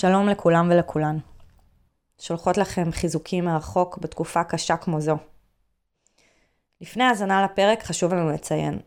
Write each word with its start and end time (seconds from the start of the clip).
שלום 0.00 0.28
לכולם 0.28 0.68
ולכולן. 0.70 1.18
שולחות 2.20 2.56
לכם 2.56 2.92
חיזוקים 2.92 3.44
מרחוק 3.44 3.98
בתקופה 3.98 4.44
קשה 4.44 4.76
כמו 4.76 5.00
זו. 5.00 5.16
לפני 6.80 7.04
האזנה 7.04 7.42
לפרק 7.44 7.82
חשוב 7.82 8.14
לנו 8.14 8.30
לציין. 8.30 8.78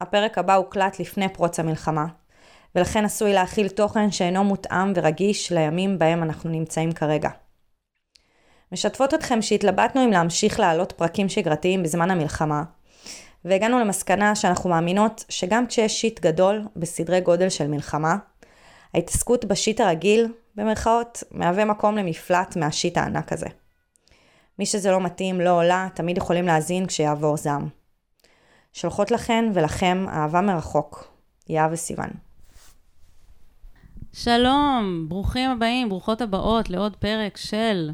הפרק 0.00 0.38
הבא 0.38 0.54
הוקלט 0.54 1.00
לפני 1.00 1.28
פרוץ 1.28 1.60
המלחמה, 1.60 2.06
ולכן 2.74 3.04
עשוי 3.04 3.32
להכיל 3.32 3.68
תוכן 3.68 4.10
שאינו 4.10 4.44
מותאם 4.44 4.92
ורגיש 4.96 5.52
לימים 5.52 5.98
בהם 5.98 6.22
אנחנו 6.22 6.50
נמצאים 6.50 6.92
כרגע. 6.92 7.30
משתפות 8.72 9.14
אתכם 9.14 9.42
שהתלבטנו 9.42 10.04
אם 10.04 10.10
להמשיך 10.10 10.60
להעלות 10.60 10.92
פרקים 10.92 11.28
שגרתיים 11.28 11.82
בזמן 11.82 12.10
המלחמה, 12.10 12.62
והגענו 13.44 13.78
למסקנה 13.78 14.34
שאנחנו 14.34 14.70
מאמינות 14.70 15.24
שגם 15.28 15.66
כשיש 15.66 16.00
שיט 16.00 16.20
גדול 16.20 16.62
בסדרי 16.76 17.20
גודל 17.20 17.48
של 17.48 17.66
מלחמה, 17.66 18.16
ההתעסקות 18.94 19.44
בשיט 19.44 19.80
הרגיל, 19.80 20.32
במרכאות, 20.60 21.22
מהווה 21.30 21.64
מקום 21.64 21.96
למפלט 21.96 22.56
מהשיט 22.56 22.96
הענק 22.96 23.32
הזה. 23.32 23.46
מי 24.58 24.66
שזה 24.66 24.90
לא 24.90 25.00
מתאים, 25.00 25.40
לא 25.40 25.50
עולה, 25.50 25.88
תמיד 25.94 26.16
יכולים 26.16 26.46
להאזין 26.46 26.86
כשיעבור 26.86 27.36
זעם. 27.36 27.68
שולחות 28.72 29.10
לכן 29.10 29.44
ולכם 29.54 30.06
אהבה 30.08 30.40
מרחוק. 30.40 31.10
יהב 31.48 31.72
וסיוון. 31.72 32.10
שלום, 34.12 35.06
ברוכים 35.08 35.50
הבאים, 35.50 35.88
ברוכות 35.88 36.20
הבאות 36.20 36.70
לעוד 36.70 36.96
פרק 36.96 37.36
של 37.36 37.90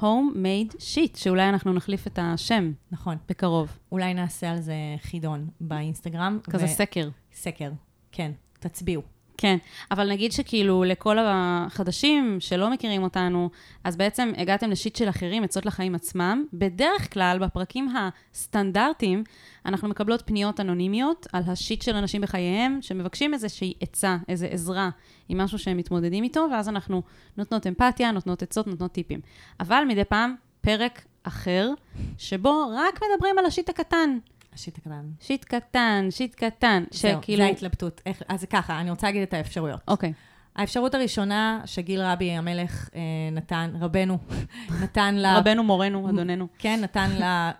Home-Made 0.00 0.74
Sheet, 0.74 1.16
שאולי 1.16 1.48
אנחנו 1.48 1.72
נחליף 1.72 2.06
את 2.06 2.18
השם 2.22 2.72
נכון. 2.92 3.16
בקרוב. 3.28 3.78
אולי 3.92 4.14
נעשה 4.14 4.50
על 4.50 4.60
זה 4.60 4.74
חידון 5.02 5.48
באינסטגרם. 5.60 6.38
כזה 6.50 6.66
סקר. 6.66 7.08
סקר, 7.32 7.70
כן. 8.12 8.32
תצביעו. 8.60 9.17
כן, 9.40 9.56
אבל 9.90 10.10
נגיד 10.10 10.32
שכאילו 10.32 10.84
לכל 10.84 11.16
החדשים 11.20 12.36
שלא 12.40 12.70
מכירים 12.70 13.02
אותנו, 13.02 13.50
אז 13.84 13.96
בעצם 13.96 14.32
הגעתם 14.36 14.70
לשיט 14.70 14.96
של 14.96 15.08
אחרים, 15.08 15.44
עצות 15.44 15.66
לחיים 15.66 15.94
עצמם. 15.94 16.44
בדרך 16.52 17.12
כלל, 17.12 17.38
בפרקים 17.40 17.88
הסטנדרטיים, 17.96 19.24
אנחנו 19.66 19.88
מקבלות 19.88 20.22
פניות 20.26 20.60
אנונימיות 20.60 21.26
על 21.32 21.42
השיט 21.46 21.82
של 21.82 21.96
אנשים 21.96 22.20
בחייהם, 22.20 22.78
שמבקשים 22.80 23.34
איזושהי 23.34 23.74
עצה, 23.80 24.16
איזו 24.28 24.46
עזרה 24.46 24.90
עם 25.28 25.38
משהו 25.38 25.58
שהם 25.58 25.76
מתמודדים 25.76 26.24
איתו, 26.24 26.46
ואז 26.52 26.68
אנחנו 26.68 27.02
נותנות 27.36 27.66
אמפתיה, 27.66 28.12
נותנות 28.12 28.42
עצות, 28.42 28.66
נותנות 28.66 28.92
טיפים. 28.92 29.20
אבל 29.60 29.84
מדי 29.88 30.04
פעם, 30.04 30.34
פרק 30.60 31.04
אחר, 31.22 31.70
שבו 32.18 32.72
רק 32.76 33.00
מדברים 33.02 33.38
על 33.38 33.46
השיט 33.46 33.68
הקטן. 33.68 34.18
השיט 34.58 34.78
הקטן. 34.78 35.10
שיט 35.20 35.44
קטן, 35.44 36.06
שיט 36.10 36.34
קטן, 36.34 36.84
זהו, 36.90 37.22
שכאילו... 37.22 37.42
זה 37.42 37.46
ההתלבטות. 37.46 38.00
איך, 38.06 38.22
אז 38.28 38.44
ככה, 38.44 38.80
אני 38.80 38.90
רוצה 38.90 39.06
להגיד 39.06 39.22
את 39.22 39.34
האפשרויות. 39.34 39.80
אוקיי. 39.88 40.12
האפשרות 40.56 40.94
הראשונה 40.94 41.60
שגיל 41.64 42.02
רבי 42.02 42.30
המלך 42.30 42.88
אה, 42.94 43.00
נתן, 43.32 43.72
רבנו, 43.80 44.18
נתן 44.82 45.14
ל... 45.14 45.26
רבנו, 45.26 45.64
מורנו, 45.64 46.10
אדוננו. 46.10 46.48
כן, 46.58 46.80
נתן 46.82 47.10
ל, 47.10 47.50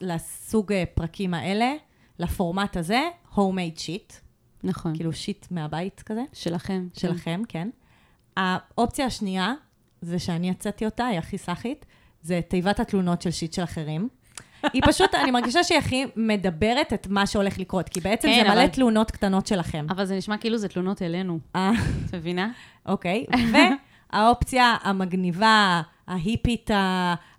לסוג 0.00 0.72
אה, 0.72 0.84
פרקים 0.94 1.34
האלה, 1.34 1.72
לפורמט 2.18 2.76
הזה, 2.76 3.00
homemade 3.34 3.78
sheet, 3.78 4.14
נכון. 4.64 4.96
כאילו 4.96 5.12
שיט 5.12 5.46
מהבית 5.50 6.02
כזה, 6.06 6.22
שלכם. 6.32 6.88
שלכם, 6.94 7.42
כן. 7.48 7.68
האופציה 8.36 9.06
השנייה, 9.06 9.54
זה 10.00 10.18
שאני 10.18 10.50
יצאתי 10.50 10.84
אותה, 10.84 11.06
היא 11.06 11.18
הכי 11.18 11.38
סאחית, 11.38 11.86
זה 12.22 12.40
תיבת 12.48 12.80
התלונות 12.80 13.22
של 13.22 13.30
שיט 13.30 13.52
של 13.52 13.62
אחרים. 13.62 14.08
היא 14.72 14.82
פשוט, 14.86 15.14
אני 15.14 15.30
מרגישה 15.30 15.64
שהיא 15.64 15.78
הכי 15.78 16.04
מדברת 16.16 16.92
את 16.92 17.06
מה 17.10 17.26
שהולך 17.26 17.58
לקרות, 17.58 17.88
כי 17.88 18.00
בעצם 18.00 18.28
כן, 18.28 18.42
זה 18.42 18.50
מלא 18.50 18.60
אבל- 18.62 18.66
תלונות 18.66 19.10
קטנות 19.10 19.46
שלכם. 19.46 19.86
אבל 19.90 20.04
זה 20.04 20.16
נשמע 20.16 20.36
כאילו 20.36 20.58
זה 20.58 20.68
תלונות 20.68 21.02
אלינו. 21.02 21.38
אה, 21.56 21.70
את 22.06 22.14
מבינה? 22.14 22.48
אוקיי, 22.86 23.26
והאופציה 24.12 24.76
המגניבה, 24.82 25.82
ההיפית, 26.08 26.70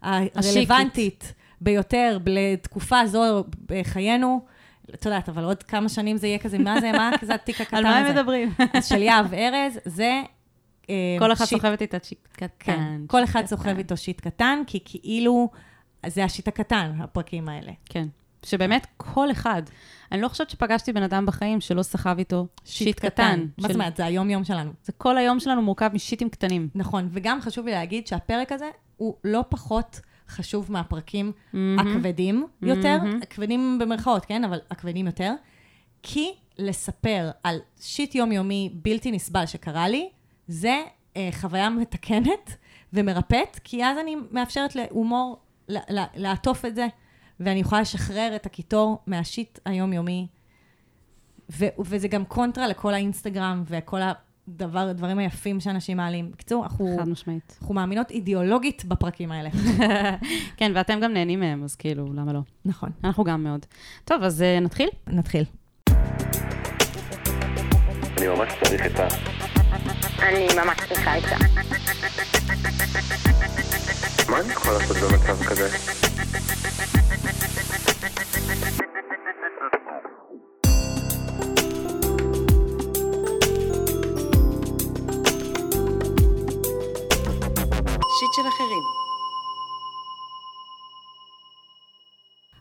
הרלוונטית 0.02 1.34
ביותר 1.62 2.18
לתקופה 2.26 3.06
זו 3.06 3.44
בחיינו, 3.66 4.42
את 4.94 5.06
יודעת, 5.06 5.30
אבל 5.30 5.44
עוד 5.44 5.64
כמה 5.64 5.90
שנים 5.90 6.18
זה 6.18 6.28
יהיה 6.28 6.38
כזה, 6.40 6.58
מה 6.58 6.82
זה, 6.82 6.92
מה 6.92 7.12
כזה 7.20 7.34
התיק 7.36 7.62
הקטן 7.62 7.78
על 7.78 7.86
הזה? 7.86 8.00
מה 8.02 8.08
הם 8.08 8.16
מדברים? 8.16 8.52
אז 8.74 8.86
של 8.86 9.02
יהב 9.02 9.34
ארז, 9.34 9.80
זה... 9.86 10.22
אה, 10.90 10.96
כל 11.20 11.32
אחד 11.34 11.46
שיט- 11.46 11.58
סוחבת 11.60 11.82
איתה 11.82 11.98
שיט 12.04 12.18
כן, 12.34 12.48
קטן. 12.58 13.04
כל 13.08 13.24
אחד. 13.24 13.46
סוחב 13.46 13.78
איתו 13.78 13.98
שיט 13.98 14.22
קטן, 14.22 14.60
כי 14.68 14.80
כאילו, 14.86 15.50
זה 16.08 16.24
השיט 16.24 16.48
הקטן, 16.48 16.92
הפרקים 17.00 17.50
האלה. 17.50 17.72
כן. 17.86 18.08
שבאמת 18.46 18.88
כל 18.98 19.32
אחד, 19.32 19.62
אני 20.12 20.22
לא 20.22 20.28
חושבת 20.28 20.50
שפגשתי 20.50 20.94
בן 20.94 21.04
אדם 21.04 21.26
בחיים 21.26 21.62
שלא 21.62 21.84
סחב 21.84 22.16
איתו 22.18 22.48
שיט 22.66 23.00
קטן. 23.00 23.40
מה 23.40 23.62
של- 23.62 23.68
זאת 23.68 23.76
אומרת? 23.76 23.98
זה 23.98 24.06
היום-יום 24.06 24.44
שלנו. 24.44 24.72
זה 24.84 24.92
כל 24.92 25.18
היום 25.18 25.40
שלנו 25.40 25.62
מורכב 25.62 25.90
משיטים 25.94 26.30
קטנים. 26.30 26.70
נכון, 26.76 27.10
וגם 27.12 27.42
חשוב 27.42 27.66
לי 27.66 27.72
להגיד 27.72 28.08
שהפרק 28.08 28.52
הזה 28.52 28.70
הוא 28.98 29.16
לא 29.24 29.44
פחות 29.50 30.00
חשוב 30.30 30.72
מהפרקים 30.72 31.32
מהמם. 31.54 31.80
הכבדים 31.80 32.48
יותר, 32.62 32.98
מהמם. 33.04 33.20
הכבדים 33.24 33.80
במרכאות, 33.82 34.26
כן? 34.26 34.44
אבל 34.44 34.60
הכבדים 34.72 35.06
יותר. 35.06 35.34
כי 36.04 36.32
לספר 36.60 37.30
על 37.44 37.58
שיט 37.82 38.16
יומיומי 38.16 38.70
בלתי 38.74 39.12
נסבל 39.12 39.46
שקרה 39.46 39.88
לי, 39.88 40.10
זה 40.48 40.82
אה, 41.18 41.30
חוויה 41.32 41.70
מתקנת 41.70 42.56
ומרפאת, 42.94 43.60
כי 43.64 43.86
אז 43.86 43.98
אני 43.98 44.16
מאפשרת 44.32 44.76
להומור 44.76 45.40
לעטוף 46.16 46.66
את 46.66 46.76
זה, 46.76 46.88
ואני 47.40 47.60
יכולה 47.60 47.82
לשחרר 47.82 48.32
את 48.36 48.46
הקיטור 48.46 49.00
מהשיט 49.08 49.60
היומיומי. 49.66 50.28
ו- 51.52 51.66
וזה 51.80 52.08
גם 52.08 52.26
קונטרה 52.26 52.68
לכל 52.68 52.94
האינסטגרם 52.94 53.64
וכל 53.66 54.00
הדבר, 54.02 54.80
הדברים 54.80 55.18
היפים 55.18 55.60
שאנשים 55.60 55.98
מעלים. 55.98 56.32
בקיצור, 56.32 56.64
אנחנו, 56.64 56.96
חד 57.00 57.10
משמעית. 57.10 57.58
אנחנו 57.62 57.76
מאמינות 57.76 58.12
אידיאולוגית 58.12 58.86
בפרקים 58.86 59.32
האלה. 59.32 59.50
כן, 60.58 60.72
ואתם 60.76 61.00
גם 61.00 61.14
נהנים 61.14 61.40
מהם, 61.40 61.64
אז 61.64 61.76
כאילו, 61.76 62.14
למה 62.14 62.34
לא? 62.34 62.40
נכון. 62.66 62.90
אנחנו 63.04 63.24
גם 63.24 63.44
מאוד. 63.44 63.66
טוב, 64.06 64.24
אז 64.24 64.42
אה, 64.42 64.60
נתחיל? 64.60 64.90
נתחיל. 65.08 65.44
אני 68.18 68.28
ממש 68.28 68.54
צריך 68.64 68.86
את 68.86 69.00
ה... 69.00 69.08
אני 70.20 70.48
ממש 70.56 70.78
צריכה 70.88 71.18
את 71.18 71.24
זה. 71.24 73.21
אני 74.42 74.54
יכול 74.54 74.74
לעשות 74.74 74.98
במצב 74.98 75.44
כזה? 75.44 75.70
שיט 88.20 88.34
של 88.36 88.48
אחרים. 88.48 88.84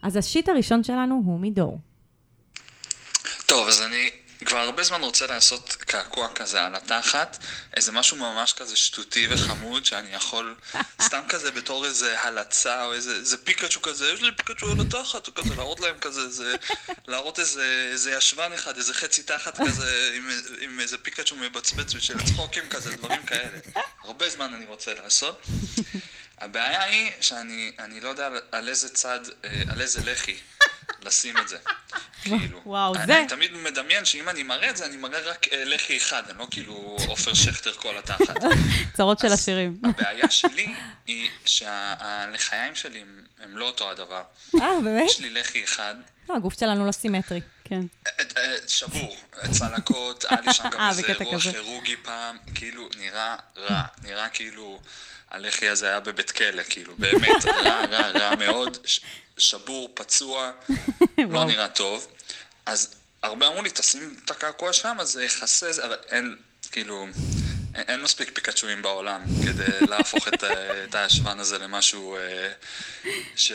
אז 0.02 0.16
השיט 0.16 0.48
הראשון 0.48 0.84
שלנו 0.84 1.22
הוא 1.24 1.40
מדור. 1.40 1.78
טוב, 3.46 3.68
אז 3.68 3.82
אני 3.82 4.10
כבר 4.44 4.49
הרבה 4.60 4.82
זמן 4.82 5.00
רוצה 5.00 5.26
לעשות 5.26 5.76
קעקוע 5.80 6.28
כזה 6.34 6.62
על 6.62 6.74
התחת, 6.74 7.38
איזה 7.76 7.92
משהו 7.92 8.16
ממש 8.16 8.52
כזה 8.52 8.76
שטותי 8.76 9.26
וחמוד, 9.30 9.84
שאני 9.84 10.14
יכול 10.14 10.54
סתם 11.06 11.20
כזה 11.28 11.50
בתור 11.50 11.86
איזה 11.86 12.20
הלצה 12.20 12.84
או 12.84 12.92
איזה, 12.92 13.14
איזה 13.14 13.36
פיקאצ'ו 13.36 13.82
כזה, 13.82 14.12
יש 14.12 14.22
לי 14.22 14.32
פיקאצ'ו 14.36 14.70
על 14.70 14.80
התחת, 14.80 15.28
או 15.28 15.34
כזה 15.34 15.54
להראות 15.56 15.80
להם 15.80 15.98
כזה, 16.00 16.20
איזה, 16.20 16.56
להראות 17.06 17.38
איזה, 17.38 17.88
איזה 17.92 18.12
ישבן 18.12 18.52
אחד, 18.52 18.76
איזה 18.76 18.94
חצי 18.94 19.22
תחת 19.22 19.60
כזה, 19.68 20.10
עם, 20.14 20.30
עם 20.60 20.80
איזה 20.80 20.98
פיקאצ'ו 20.98 21.36
מבצבץ 21.36 21.94
בשביל 21.94 22.18
צחוקים 22.26 22.68
כזה, 22.68 22.96
דברים 22.96 23.22
כאלה. 23.22 23.58
הרבה 24.04 24.30
זמן 24.30 24.54
אני 24.54 24.66
רוצה 24.66 24.94
לעשות. 24.94 25.46
הבעיה 26.40 26.82
היא 26.82 27.12
שאני 27.20 27.72
אני 27.78 28.00
לא 28.00 28.08
יודע 28.08 28.26
על, 28.26 28.40
על 28.52 28.68
איזה 28.68 28.88
צד, 28.88 29.20
אה, 29.44 29.62
על 29.68 29.80
איזה 29.80 30.00
לחי 30.04 30.36
לשים 31.04 31.38
את 31.38 31.48
זה. 31.48 31.56
כאילו. 32.22 32.60
וואו, 32.66 32.94
אני, 32.94 33.06
זה- 33.06 33.18
אני 33.18 33.26
תמיד 33.28 33.52
מדמיין 33.52 34.04
שאם 34.04 34.28
אני 34.28 34.42
מראה 34.42 34.70
את 34.70 34.76
זה, 34.76 34.86
אני 34.86 34.96
מראה 34.96 35.20
רק 35.20 35.46
אה, 35.52 35.64
לחי 35.64 35.96
אחד, 35.96 36.22
אני 36.30 36.38
לא 36.38 36.46
כאילו 36.50 36.96
עופר 37.08 37.34
שכטר 37.34 37.72
כל 37.72 37.98
התחת. 37.98 38.36
צרות 38.96 39.18
של 39.18 39.26
אז 39.26 39.32
השירים. 39.32 39.78
הבעיה 39.84 40.30
שלי 40.30 40.74
היא 41.06 41.30
שהלחיים 41.44 42.74
שלי 42.74 43.00
הם, 43.00 43.06
הם 43.42 43.56
לא 43.58 43.64
אותו 43.66 43.90
הדבר. 43.90 44.22
אה, 44.60 44.68
באמת? 44.84 45.10
יש 45.10 45.20
לי 45.20 45.30
לחי 45.30 45.64
אחד, 45.64 45.94
לא, 46.28 46.36
הגוף 46.36 46.60
שלנו 46.60 46.86
לא 46.86 46.92
סימטרי. 46.92 47.40
כן. 47.64 47.80
אה, 48.06 48.12
אה, 48.36 48.56
שבור, 48.68 49.16
צלקות, 49.50 50.24
היה 50.28 50.40
לי 50.40 50.54
שם 50.54 50.68
גם 50.72 50.88
איזה 50.88 51.02
אירוע 51.08 51.34
כזה. 51.40 51.52
כירורגי 51.52 51.96
פעם, 51.96 52.36
כאילו 52.54 52.88
נראה 52.98 53.36
רע, 53.56 53.82
נראה 54.02 54.28
כאילו 54.28 54.80
הלחי 55.30 55.68
הזה 55.68 55.86
היה 55.88 56.00
בבית 56.00 56.30
כלא, 56.30 56.62
כאילו, 56.68 56.94
באמת, 56.98 57.44
רע, 57.64 57.84
רע, 57.90 58.08
רע 58.10 58.34
מאוד, 58.36 58.78
שבור, 59.40 59.88
פצוע, 59.94 60.50
לא. 61.30 61.44
נראה 61.44 61.68
טוב. 61.68 62.06
אז 62.66 62.94
הרבה 63.22 63.46
אמרו 63.46 63.62
לי, 63.62 63.70
תשים 63.70 64.16
את 64.24 64.30
הקעקוע 64.30 64.72
שם, 64.72 64.96
אז 65.00 65.08
זה 65.10 65.24
יכסה, 65.24 65.72
זה", 65.72 65.84
אבל 65.86 65.96
אין, 66.08 66.36
כאילו, 66.72 67.06
אין, 67.74 67.84
אין 67.88 68.02
מספיק 68.02 68.30
פיקצ'ואים 68.34 68.82
בעולם 68.82 69.22
כדי 69.46 69.86
להפוך 69.90 70.28
את, 70.28 70.42
ה- 70.42 70.84
את 70.84 70.94
הישבן 70.94 71.38
הזה 71.40 71.58
למשהו 71.58 72.16
אה, 72.16 72.52
ש... 73.36 73.52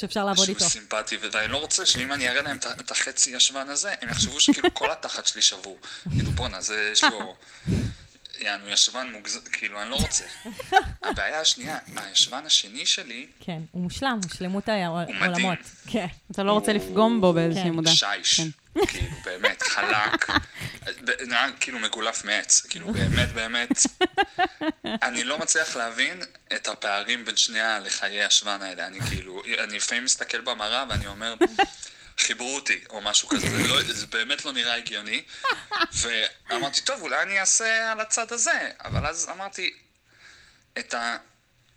שאפשר 0.00 0.24
לעבוד 0.24 0.44
שהוא 0.44 0.54
איתו. 0.56 0.68
סימפטי, 0.70 1.16
ואני 1.16 1.52
לא 1.52 1.56
רוצה 1.56 1.86
שאם 1.86 2.12
אני 2.12 2.28
אראה 2.28 2.42
להם 2.42 2.56
את 2.80 2.90
החצי 2.90 3.30
ישבן 3.30 3.68
הזה, 3.68 3.94
הם 4.00 4.08
יחשבו 4.08 4.40
שכאילו 4.40 4.74
כל 4.74 4.90
התחת 4.90 5.26
שלי 5.26 5.42
שבור. 5.42 5.78
כאילו 6.16 6.30
בואנה, 6.30 6.60
זה 6.60 6.88
יש 6.92 7.04
לו... 7.12 7.36
יענו 8.40 8.68
ישבן 8.68 9.12
מוגזם, 9.12 9.40
כאילו, 9.52 9.82
אני 9.82 9.90
לא 9.90 9.96
רוצה. 9.96 10.24
הבעיה 11.02 11.40
השנייה, 11.40 11.78
הישבן 11.96 12.46
השני 12.46 12.86
שלי, 12.86 13.26
כן, 13.40 13.58
הוא 13.70 13.82
מושלם, 13.82 14.20
שלמות 14.36 14.68
העולמות. 14.68 15.20
מדהים. 15.20 15.54
כן. 15.86 16.06
אתה 16.30 16.42
לא 16.42 16.52
רוצה 16.52 16.72
לפגום 16.72 17.20
בו 17.20 17.32
באיזושהי 17.32 17.64
כן. 17.64 17.70
מודע. 17.70 17.90
שיש, 17.90 18.40
כן. 18.40 18.48
כאילו, 18.86 19.10
באמת, 19.24 19.62
חלק, 19.62 20.30
נראה 21.26 21.46
כאילו 21.60 21.78
מגולף 21.78 22.24
מעץ, 22.24 22.66
כאילו, 22.70 22.92
באמת, 22.92 23.28
באמת, 23.32 23.70
אני 24.84 25.24
לא 25.24 25.38
מצליח 25.38 25.76
להבין 25.76 26.22
את 26.56 26.68
הפערים 26.68 27.24
בין 27.24 27.36
שני 27.36 27.60
הלחיי 27.60 28.24
השוון 28.24 28.62
האלה, 28.62 28.86
אני 28.86 29.00
כאילו, 29.00 29.42
אני 29.64 29.76
לפעמים 29.76 30.04
מסתכל 30.04 30.40
במראה 30.40 30.84
ואני 30.88 31.06
אומר, 31.06 31.34
חיברו 32.18 32.54
אותי, 32.54 32.80
או 32.90 33.00
משהו 33.00 33.28
כזה, 33.28 33.48
זה, 33.50 33.68
לא, 33.68 33.82
זה 33.82 34.06
באמת 34.06 34.44
לא 34.44 34.52
נראה 34.52 34.74
הגיוני, 34.74 35.22
ואמרתי, 36.50 36.80
טוב, 36.80 37.02
אולי 37.02 37.22
אני 37.22 37.40
אעשה 37.40 37.92
על 37.92 38.00
הצד 38.00 38.32
הזה, 38.32 38.70
אבל 38.84 39.06
אז 39.06 39.28
אמרתי, 39.32 39.74
את 40.78 40.94
ה... 40.94 41.16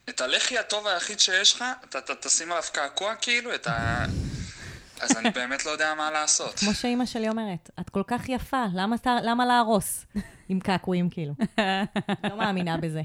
את 0.10 0.22
הלחי 0.22 0.58
הטוב 0.58 0.88
היחיד 0.88 1.20
שיש 1.20 1.54
לך, 1.54 1.66
אתה, 1.84 2.00
אתה 2.00 2.16
תשים 2.16 2.52
עליו 2.52 2.64
קעקוע 2.74 3.16
כאילו, 3.16 3.56
את 3.56 3.68
ה... 3.68 4.06
אז 5.02 5.18
אני 5.18 5.30
באמת 5.30 5.66
לא 5.66 5.72
יודע 5.72 5.94
מה 5.94 6.12
לעשות. 6.12 6.56
כמו 6.60 6.74
שאימא 6.74 7.06
שלי 7.06 7.30
אומרת, 7.30 7.70
את 7.80 7.90
כל 7.90 8.04
כך 8.08 8.30
יפה, 8.30 8.66
למה, 8.76 8.96
אתה, 8.96 9.16
למה 9.24 9.46
להרוס? 9.46 10.06
עם 10.50 10.60
קעקועים 10.60 11.10
כאילו. 11.10 11.34
לא 12.24 12.38
מאמינה 12.38 12.78
בזה. 12.78 13.02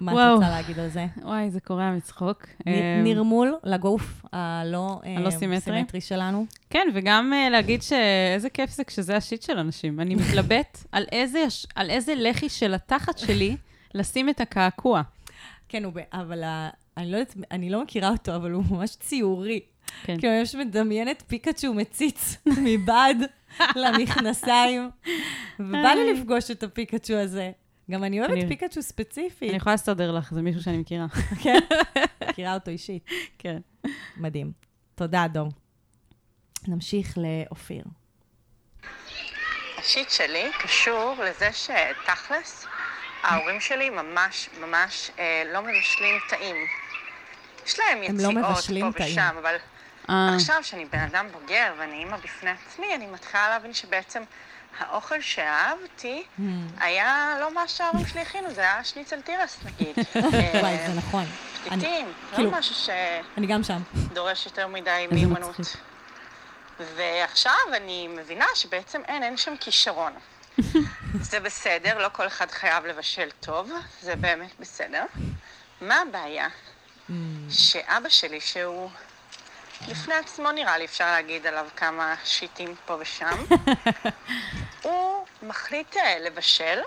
מה 0.00 0.12
את 0.12 0.16
וואו. 0.16 0.34
רוצה 0.34 0.48
להגיד 0.50 0.78
על 0.78 0.88
זה? 0.88 1.06
וואי, 1.22 1.50
זה 1.50 1.60
קורע 1.60 1.90
מצחוק. 1.90 2.46
נ- 2.66 2.68
אה, 2.68 3.00
נרמול 3.04 3.54
לגוף 3.64 4.24
הלא 4.32 5.00
אה, 5.04 5.16
הלא 5.16 5.30
סימטרי. 5.30 5.60
סימטרי 5.60 6.00
שלנו. 6.00 6.46
כן, 6.70 6.88
וגם 6.94 7.32
uh, 7.32 7.50
להגיד 7.50 7.82
שאיזה 7.82 8.50
כיף 8.50 8.70
זה 8.70 8.84
כשזה 8.84 9.16
השיט 9.16 9.42
של 9.42 9.58
אנשים. 9.58 10.00
אני 10.00 10.14
מתלבט 10.14 10.78
על 10.92 11.04
איזה, 11.12 11.44
על 11.74 11.90
איזה 11.90 12.14
לחי 12.16 12.48
של 12.48 12.74
התחת 12.74 13.18
שלי 13.18 13.56
לשים 13.94 14.28
את 14.28 14.40
הקעקוע. 14.40 15.02
כן, 15.68 15.84
הוא, 15.84 15.92
אבל 16.12 16.42
ה- 16.42 16.68
אני 16.96 17.10
לא 17.12 17.16
יודעת, 17.16 17.34
אני 17.50 17.70
לא 17.70 17.82
מכירה 17.82 18.08
אותו, 18.10 18.36
אבל 18.36 18.50
הוא 18.50 18.64
ממש 18.70 18.90
ציורי. 18.90 19.60
כן. 20.02 20.16
כאילו, 20.18 20.32
אני 20.32 20.38
ממש 20.40 20.54
מדמיינת 20.54 21.22
פיקאצ'ו 21.26 21.74
מציץ 21.74 22.36
מבעד 22.64 23.16
למכנסיים, 23.76 24.90
ובא 25.60 25.88
לי 25.94 26.12
לפגוש 26.12 26.50
את 26.50 26.62
הפיקאצ'ו 26.62 27.14
הזה. 27.14 27.50
גם 27.90 28.04
אני 28.04 28.20
אוהבת 28.20 28.32
אני- 28.32 28.48
פיקאצ'ו 28.48 28.82
ספציפי. 28.82 29.48
אני 29.48 29.56
יכולה 29.56 29.74
לסדר 29.74 30.12
לך, 30.12 30.34
זה 30.34 30.42
מישהו 30.42 30.62
שאני 30.62 30.76
מכירה. 30.78 31.06
כן, 31.42 31.58
מכירה 32.28 32.54
אותו 32.54 32.70
אישית. 32.70 33.04
כן. 33.38 33.58
מדהים. 34.16 34.52
תודה, 34.94 35.26
דור. 35.32 35.48
נמשיך 36.68 37.18
לאופיר. 37.18 37.84
השיט 39.78 40.10
שלי 40.10 40.44
קשור 40.62 41.14
לזה 41.24 41.48
שתכלס, 41.52 42.66
ההורים 43.22 43.60
שלי 43.60 43.90
ממש 43.90 44.48
ממש 44.60 45.10
אה, 45.18 45.42
לא 45.52 45.60
מבשלים 45.62 46.14
טעים. 46.28 46.56
יש 47.66 47.78
להם 47.78 47.98
הם 48.02 48.16
לא 48.16 48.28
יציאות 48.28 48.50
מבשלים 48.50 48.92
פה 48.92 48.98
טעים. 48.98 49.12
ושם, 49.12 49.36
אבל 49.40 49.56
אה, 50.10 50.34
עכשיו 50.34 50.56
שאני 50.64 50.84
בן 50.84 50.98
אדם 50.98 51.26
בוגר 51.32 51.74
ואני 51.78 51.94
אימא 51.94 52.16
בפני 52.16 52.50
עצמי, 52.50 52.94
אני 52.94 53.06
מתחילה 53.06 53.48
להבין 53.48 53.74
שבעצם 53.74 54.22
האוכל 54.78 55.20
שאהבתי 55.20 56.22
Hmm. 56.38 56.42
היה 56.80 57.36
לא 57.40 57.54
מה 57.54 57.68
שההורים 57.68 58.06
שלי 58.06 58.20
הכינו, 58.20 58.50
זה 58.50 58.60
היה 58.60 58.84
שניצל 58.84 59.20
תירס 59.20 59.58
נגיד. 59.64 59.96
וואי, 60.14 60.78
אה, 60.78 60.86
זה 60.86 60.94
נכון. 60.98 61.24
פתיתים, 61.64 62.12
כאילו- 62.34 62.50
לא 62.50 62.58
משהו 62.58 62.74
ש... 62.74 62.88
אני 63.36 63.46
גם 63.46 63.62
שם. 63.64 63.80
דורש 64.12 64.46
יותר 64.46 64.66
מדי 64.66 65.06
מיומנות. 65.10 65.56
ועכשיו 66.96 67.52
אני 67.76 68.08
מבינה 68.08 68.44
שבעצם 68.54 69.00
אין, 69.08 69.22
אין 69.22 69.36
שם 69.36 69.56
כישרון. 69.60 70.12
זה 71.30 71.40
בסדר, 71.40 71.98
לא 71.98 72.08
כל 72.12 72.26
אחד 72.26 72.50
חייב 72.50 72.86
לבשל 72.86 73.28
טוב, 73.40 73.70
זה 74.00 74.16
באמת 74.16 74.50
בסדר. 74.60 75.04
מה 75.80 76.00
הבעיה? 76.08 76.48
שאבא 77.50 78.08
שלי, 78.08 78.40
שהוא 78.40 78.90
לפני 79.88 80.14
עצמו 80.14 80.52
נראה 80.52 80.78
לי, 80.78 80.84
אפשר 80.84 81.06
להגיד 81.06 81.46
עליו 81.46 81.66
כמה 81.76 82.14
שיטים 82.24 82.74
פה 82.86 82.96
ושם, 83.00 83.44
הוא 84.82 85.24
מחליט 85.42 85.96
אה, 85.96 86.18
לבשל, 86.18 86.78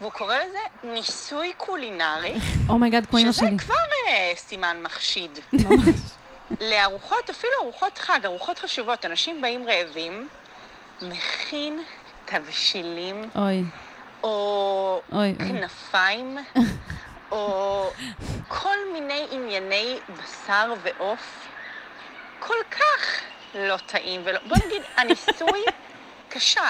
והוא 0.00 0.12
קורא 0.12 0.36
לזה 0.36 0.58
ניסוי 0.84 1.52
קולינרי. 1.56 2.34
oh 2.68 2.77
my 2.77 2.87
God, 2.87 3.06
כמו 3.06 3.18
אמא 3.18 3.32
שזה 3.32 3.46
שלי. 3.46 3.58
כבר 3.58 3.74
אה, 4.08 4.32
סימן 4.36 4.76
מחשיד. 4.82 5.38
לארוחות, 6.60 7.30
אפילו 7.30 7.52
ארוחות 7.62 7.98
חג, 7.98 8.20
ארוחות 8.24 8.58
חשובות, 8.58 9.04
אנשים 9.04 9.40
באים 9.40 9.68
רעבים, 9.68 10.28
מכין 11.02 11.82
תבשילים, 12.24 13.30
אוי, 13.36 13.64
או 14.22 15.02
אוי, 15.12 15.34
אוי. 15.40 15.48
כנפיים, 15.48 16.38
או 17.30 17.90
כל 18.48 18.76
מיני 18.92 19.26
ענייני 19.30 19.98
בשר 20.08 20.74
ועוף, 20.82 21.46
כל 22.40 22.54
כך 22.70 23.20
לא 23.54 23.76
טעים, 23.86 24.20
ולא... 24.24 24.38
בוא 24.48 24.56
נגיד, 24.66 24.82
הניסוי 24.96 25.64
כשל. 26.30 26.62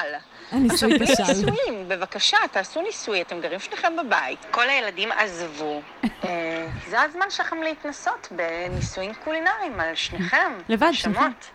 הניסוי 0.50 0.94
עכשיו, 0.94 1.14
כשל. 1.16 1.24
בלי 1.24 1.50
ניסויים, 1.50 1.88
בבקשה, 1.88 2.38
תעשו 2.52 2.82
ניסוי, 2.82 3.22
אתם 3.22 3.40
גרים 3.40 3.60
שניכם 3.60 3.92
בבית. 3.96 4.46
כל 4.50 4.68
הילדים 4.68 5.12
עזבו. 5.12 5.82
אה, 6.24 6.66
זה 6.88 7.00
הזמן 7.00 7.30
שלכם 7.30 7.62
להתנסות 7.62 8.28
בניסויים 8.30 9.14
קולינריים 9.14 9.80
על 9.80 9.94
שניכם. 9.94 10.52
לבד, 10.68 10.86
נשמות. 10.86 11.50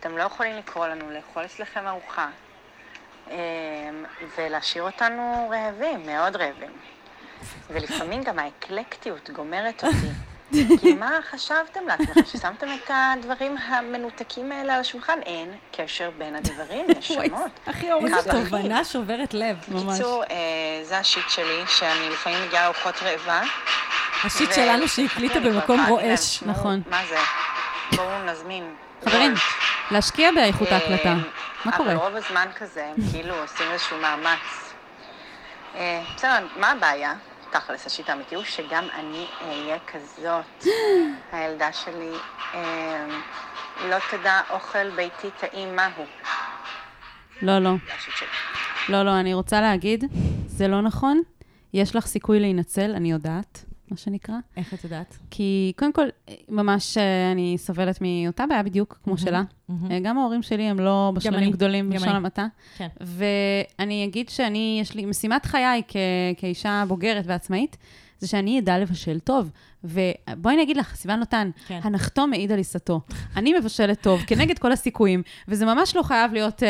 אתם 0.00 0.18
לא 0.18 0.22
יכולים 0.22 0.56
לקרוא 0.56 0.86
לנו 0.86 1.10
לאכול 1.10 1.44
אצלכם 1.44 1.86
ארוחה. 1.86 2.28
אה, 3.30 3.36
ולהשאיר 4.38 4.82
אותנו 4.82 5.50
רעבים, 5.50 6.06
מאוד 6.06 6.36
רעבים. 6.36 6.72
ולפעמים 7.70 8.22
גם 8.22 8.38
האקלקטיות 8.38 9.30
גומרת 9.30 9.84
אותי. 9.84 9.96
כי 10.52 10.92
מה 10.98 11.18
חשבתם 11.30 11.80
לעצמכם? 11.86 12.20
ששמתם 12.24 12.66
את 12.84 12.90
הדברים 12.94 13.56
המנותקים 13.66 14.52
האלה 14.52 14.74
על 14.74 14.80
השולחן? 14.80 15.18
אין 15.26 15.54
קשר 15.76 16.10
בין 16.18 16.34
הדברים, 16.36 16.86
נשמות. 16.98 17.50
אחי, 17.70 17.92
אור, 17.92 18.04
איזה 18.04 18.16
איזו 18.16 18.30
תובנה 18.30 18.84
שוברת 18.84 19.34
לב. 19.34 19.56
ממש. 19.68 19.82
בקיצור, 19.84 20.24
אה, 20.30 20.36
זה 20.82 20.98
השיט 20.98 21.28
שלי, 21.28 21.62
שאני 21.66 22.10
לפעמים 22.10 22.38
מגיעה 22.46 22.62
לארוחות 22.62 22.94
רעבה. 23.02 23.40
השיט 24.24 24.52
שלנו 24.52 24.88
שהקליטה 24.88 25.38
אני 25.38 25.50
במקום 25.50 25.80
רועש. 25.88 26.20
"תשמעו, 26.20 26.50
נכון. 26.52 26.82
מה 26.90 27.00
זה? 27.08 27.18
בואו 27.96 28.24
נזמין. 28.24 28.74
חברים, 29.04 29.30
וולט." 29.30 29.40
להשקיע 29.90 30.30
באיכות 30.32 30.72
ההקלטה. 30.72 31.08
אה, 31.08 31.14
מה 31.64 31.76
קורה? 31.76 31.92
אבל 31.92 31.96
רוב 32.00 32.16
הזמן 32.16 32.46
כזה, 32.58 32.86
הם 32.86 32.94
כאילו 33.12 33.34
עושים 33.34 33.66
איזשהו 33.70 33.96
מאמץ. 33.98 34.38
אה, 35.76 36.02
בסדר, 36.16 36.46
מה 36.56 36.70
הבעיה? 36.70 37.14
תכלס, 37.50 37.86
השיט 37.86 38.08
האמיתי 38.08 38.34
הוא 38.34 38.44
שגם 38.44 38.84
אני 38.94 39.26
אהיה 39.40 39.78
כזאת. 39.86 40.64
הילדה 41.32 41.72
שלי 41.72 42.12
אה, 42.54 43.06
לא 43.88 43.96
תדע 44.10 44.40
אוכל 44.50 44.90
ביתי 44.90 45.28
טעים 45.40 45.76
מהו. 45.76 46.04
לא, 47.42 47.58
לא. 47.58 47.74
לא, 48.88 49.02
לא, 49.02 49.20
אני 49.20 49.34
רוצה 49.34 49.60
להגיד, 49.60 50.04
זה 50.46 50.68
לא 50.68 50.80
נכון. 50.80 51.22
יש 51.74 51.96
לך 51.96 52.06
סיכוי 52.06 52.40
להינצל, 52.40 52.90
אני 52.94 53.10
יודעת, 53.10 53.64
מה 53.90 53.96
שנקרא. 53.96 54.34
איך 54.56 54.74
את 54.74 54.84
יודעת? 54.84 55.18
כי 55.30 55.72
קודם 55.76 55.92
כל, 55.92 56.06
ממש 56.48 56.98
אה, 56.98 57.32
אני 57.32 57.54
סובלת 57.58 57.98
מאותה 58.00 58.44
בעיה 58.48 58.62
בדיוק, 58.62 58.98
כמו 59.04 59.18
שלה. 59.18 59.42
אה, 59.90 59.98
גם 60.02 60.18
ההורים 60.18 60.42
שלי 60.42 60.62
הם 60.62 60.80
לא 60.80 61.08
אני, 61.08 61.16
בשלבים 61.18 61.50
גדולים 61.50 61.90
בלשון. 61.90 62.08
המעטה. 62.08 62.46
כן. 62.76 62.88
ואני 63.00 64.04
אגיד 64.04 64.28
שאני, 64.28 64.78
יש 64.82 64.94
לי 64.94 65.06
משימת 65.06 65.46
חיי 65.46 65.82
כ- 65.88 65.96
כאישה 66.36 66.84
בוגרת 66.88 67.24
ועצמאית, 67.26 67.76
זה 68.18 68.26
שאני 68.26 68.58
אדע 68.58 68.78
לבשל 68.78 69.18
טוב. 69.20 69.50
ובואי 69.84 70.54
אני 70.54 70.62
אגיד 70.62 70.76
לך, 70.76 70.94
סיוון 70.96 71.18
לוטן, 71.18 71.50
כן. 71.66 71.80
הנחתו 71.82 72.26
מעיד 72.26 72.52
על 72.52 72.58
עיסתו. 72.58 73.00
אני 73.36 73.58
מבשלת 73.58 74.00
טוב, 74.02 74.22
כנגד 74.26 74.58
כל 74.58 74.72
הסיכויים, 74.72 75.22
וזה 75.48 75.66
ממש 75.66 75.96
לא 75.96 76.02
חייב 76.02 76.32
להיות 76.32 76.62
אה, 76.62 76.68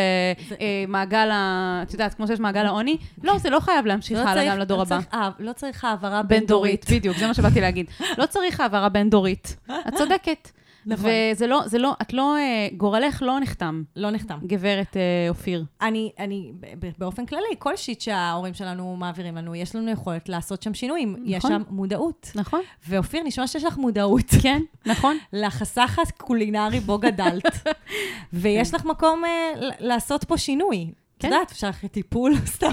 אה, 0.61 0.85
מעגל 0.89 1.31
ה... 1.33 1.81
את 1.83 1.93
יודעת, 1.93 2.15
כמו 2.15 2.27
שיש 2.27 2.41
מעגל 2.41 2.67
העוני, 2.67 2.97
לא, 3.23 3.39
זה 3.39 3.51
לא 3.51 3.61
חייב 3.61 3.87
להמשיך 3.87 4.19
לא 4.19 4.23
הלאה 4.23 4.35
צריך- 4.35 4.53
גם 4.53 4.59
לדור 4.59 4.77
לא 4.79 4.83
הבא. 4.83 4.97
צריך- 5.01 5.15
אה, 5.15 5.31
לא 5.39 5.53
צריך 5.53 5.85
העברה 5.85 6.23
בין-דורית. 6.23 6.87
בדיוק, 6.91 7.17
זה 7.17 7.27
מה 7.27 7.35
שבאתי 7.35 7.61
להגיד. 7.61 7.87
לא 8.19 8.27
צריך 8.27 8.61
העברה 8.61 8.89
בין-דורית. 8.89 9.57
את 9.89 9.95
צודקת. 9.95 10.51
נכון. 10.89 11.11
וזה 11.33 11.47
לא, 11.47 11.63
זה 11.67 11.79
לא, 11.79 11.93
את 12.03 12.13
לא, 12.13 12.37
אה, 12.37 12.69
גורלך 12.77 13.23
לא 13.23 13.41
נחתם, 13.41 13.83
לא 13.97 14.11
נחתם. 14.11 14.39
גברת 14.47 14.97
אה, 14.97 15.29
אופיר. 15.29 15.65
אני, 15.81 16.13
אני, 16.19 16.53
באופן 16.99 17.27
כללי, 17.27 17.55
כל 17.59 17.77
שיט 17.77 18.01
שההורים 18.01 18.55
שלנו 18.55 18.97
מעבירים 18.97 19.37
לנו, 19.37 19.55
יש 19.55 19.77
לנו 19.77 19.91
יכולת 19.91 20.29
לעשות 20.29 20.63
שם 20.63 20.75
שינויים. 20.75 21.17
יש 21.25 21.43
שם 21.43 21.63
מודעות. 21.71 22.33
נכון? 22.35 22.61
ואופיר, 22.89 23.23
נשמע 23.23 23.47
שיש 23.47 23.65
לך 23.65 23.79
מודעות. 23.79 24.25
כן, 24.43 24.63
נכון. 24.87 25.17
לחסך 25.33 25.99
הקולינרי 25.99 26.81
בו 26.81 26.99
גדלת. 26.99 27.69
ויש 28.33 28.75
לך 28.75 28.85
מקום 28.85 29.25
אה, 29.25 29.53
לעשות 29.79 30.25
פה 30.25 30.39
שינוי. 30.39 30.91
את 31.19 31.23
כן. 31.23 31.29
יודעת, 31.29 31.51
אפשר 31.51 31.69
אחרי 31.69 31.89
טיפול, 31.89 32.35
סתם. 32.57 32.71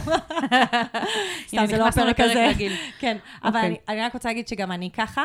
סתם, 1.47 1.65
זה 1.65 1.77
לא 1.77 1.87
הפרק 1.87 2.19
הזה. 2.19 2.51
כן, 2.99 3.17
אבל 3.43 3.55
אוקיי. 3.55 3.67
אני, 3.67 3.77
אני 3.89 4.01
רק 4.01 4.13
רוצה 4.13 4.29
להגיד 4.29 4.47
שגם 4.47 4.71
אני 4.71 4.91
ככה, 4.91 5.23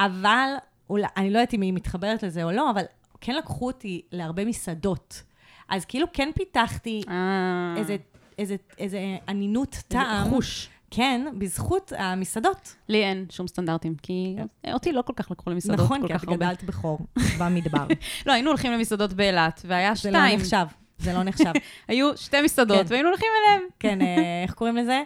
אבל 0.00 0.48
אולי, 0.90 1.06
אני 1.16 1.30
לא 1.30 1.38
יודעת 1.38 1.54
אם 1.54 1.60
היא 1.60 1.72
מתחברת 1.72 2.22
לזה 2.22 2.44
או 2.44 2.50
לא, 2.50 2.70
אבל 2.70 2.82
כן 3.20 3.34
לקחו 3.34 3.66
אותי 3.66 4.02
להרבה 4.12 4.44
מסעדות. 4.44 5.22
אז 5.68 5.84
כאילו 5.84 6.06
כן 6.12 6.30
פיתחתי 6.34 7.02
אה, 7.08 7.74
איזה 7.76 7.96
איזה, 8.38 8.56
איזה 8.78 8.98
אנינות 9.28 9.76
טעם. 9.88 10.28
חוש. 10.28 10.68
כן, 10.90 11.26
בזכות 11.38 11.92
המסעדות. 11.98 12.76
לי 12.88 13.04
אין 13.04 13.26
שום 13.30 13.46
סטנדרטים, 13.46 13.94
כי 14.02 14.36
אותי 14.72 14.92
לא 14.92 15.02
כל 15.02 15.12
כך 15.16 15.30
לקחו 15.30 15.50
למסעדות 15.50 15.80
נכון, 15.80 16.00
כל 16.00 16.06
כי 16.06 16.14
את 16.14 16.18
כך 16.18 16.28
הרבה. 16.28 16.36
גדלת 16.36 16.64
בחור, 16.64 16.98
במדבר. 17.40 17.86
לא, 18.26 18.32
היינו 18.32 18.50
הולכים 18.50 18.72
למסעדות 18.72 19.12
באילת, 19.12 19.62
והיה 19.64 19.94
זה 19.94 20.10
לא 20.10 20.18
שתיים. 20.18 20.38
נחשב, 20.38 20.66
זה 20.98 21.12
לא 21.12 21.22
נחשב. 21.22 21.52
היו 21.88 22.16
שתי 22.16 22.36
מסעדות, 22.44 22.86
כן. 22.86 22.86
והיינו 22.88 23.08
הולכים 23.08 23.28
אליהם. 23.42 23.62
כן, 23.80 24.00
אה, 24.02 24.42
איך 24.42 24.54
קוראים 24.54 24.76
לזה? 24.76 25.02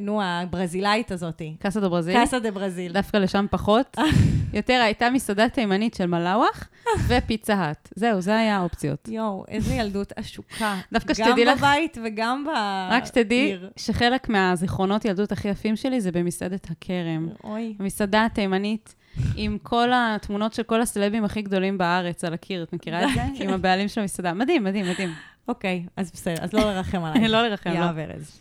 נו, 0.00 0.22
הברזילאית 0.22 1.10
הזאתי. 1.12 1.54
קאסה 1.58 1.80
דה 1.80 1.88
ברזיל. 1.88 2.14
קאסה 2.14 2.38
דה 2.38 2.50
ברזיל. 2.50 2.92
דווקא 2.92 3.16
לשם 3.16 3.46
פחות. 3.50 3.96
יותר 4.52 4.80
הייתה 4.84 5.10
מסעדה 5.10 5.48
תימנית 5.48 5.94
של 5.94 6.06
מלאווח 6.06 6.68
ופיצה 7.08 7.54
האט. 7.54 7.88
זהו, 7.96 8.20
זה 8.20 8.36
היה 8.36 8.56
האופציות. 8.56 9.08
יואו, 9.08 9.44
איזה 9.48 9.74
ילדות 9.74 10.12
עשוקה. 10.16 10.76
דווקא 10.92 11.14
שתדעי 11.14 11.44
גם 11.44 11.52
לך- 11.52 11.58
בבית 11.58 11.98
וגם 12.04 12.44
בעיר. 12.44 12.56
רק 12.98 13.04
שתדעי 13.06 13.56
שחלק 13.76 14.28
מהזיכרונות 14.28 15.04
ילדות 15.04 15.32
הכי 15.32 15.48
יפים 15.48 15.76
שלי 15.76 16.00
זה 16.00 16.12
במסעדת 16.12 16.70
הכרם. 16.70 17.28
אוי, 17.44 17.74
המסעדה 17.78 18.24
התימנית, 18.24 18.94
עם 19.36 19.58
כל 19.62 19.88
התמונות 19.94 20.54
של 20.54 20.62
כל 20.62 20.80
הסלבים 20.80 21.24
הכי 21.24 21.42
גדולים 21.42 21.78
בארץ 21.78 22.24
על 22.24 22.34
הקיר, 22.34 22.62
את 22.62 22.72
מכירה 22.72 23.04
את 23.04 23.08
זה? 23.14 23.22
עם 23.44 23.50
הבעלים 23.50 23.88
של 23.88 24.00
המסעדה. 24.00 24.32
מדהים, 24.32 24.64
מדהים, 24.64 24.86
מדהים. 24.90 25.12
אוקיי, 25.48 25.84
אז 25.96 26.10
בסדר, 26.14 26.44
אז 26.44 26.52
לא 26.52 26.60
לרחם 26.60 27.04
עליי. 27.04 27.28
לא 27.28 27.42
לרחם, 27.48 27.70
לא. 27.70 27.78
יואב 27.78 27.98
ארז. 27.98 28.40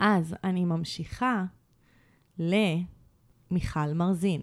אז 0.00 0.34
אני 0.44 0.64
ממשיכה 0.64 1.42
למיכל 2.38 3.80
מרזין. 3.94 4.40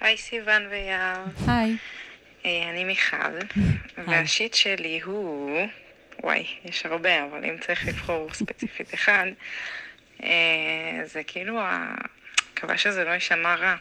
היי 0.00 0.16
סיוון 0.16 0.62
ויער, 0.70 1.24
היי. 1.46 1.76
אה, 2.44 2.70
אני 2.70 2.84
מיכל, 2.84 3.16
והשיט 4.06 4.54
שלי 4.54 5.00
הוא... 5.04 5.60
וואי, 6.22 6.46
יש 6.64 6.86
הרבה, 6.86 7.24
אבל 7.24 7.44
אם 7.44 7.56
צריך 7.60 7.88
לבחור 7.88 8.32
ספציפית 8.32 8.94
אחד, 8.94 9.26
אה, 10.22 10.28
זה 11.04 11.22
כאילו, 11.26 11.60
ה- 11.60 11.94
מקווה 12.52 12.78
שזה 12.78 13.04
לא 13.04 13.10
יישמע 13.10 13.54
רע, 13.54 13.76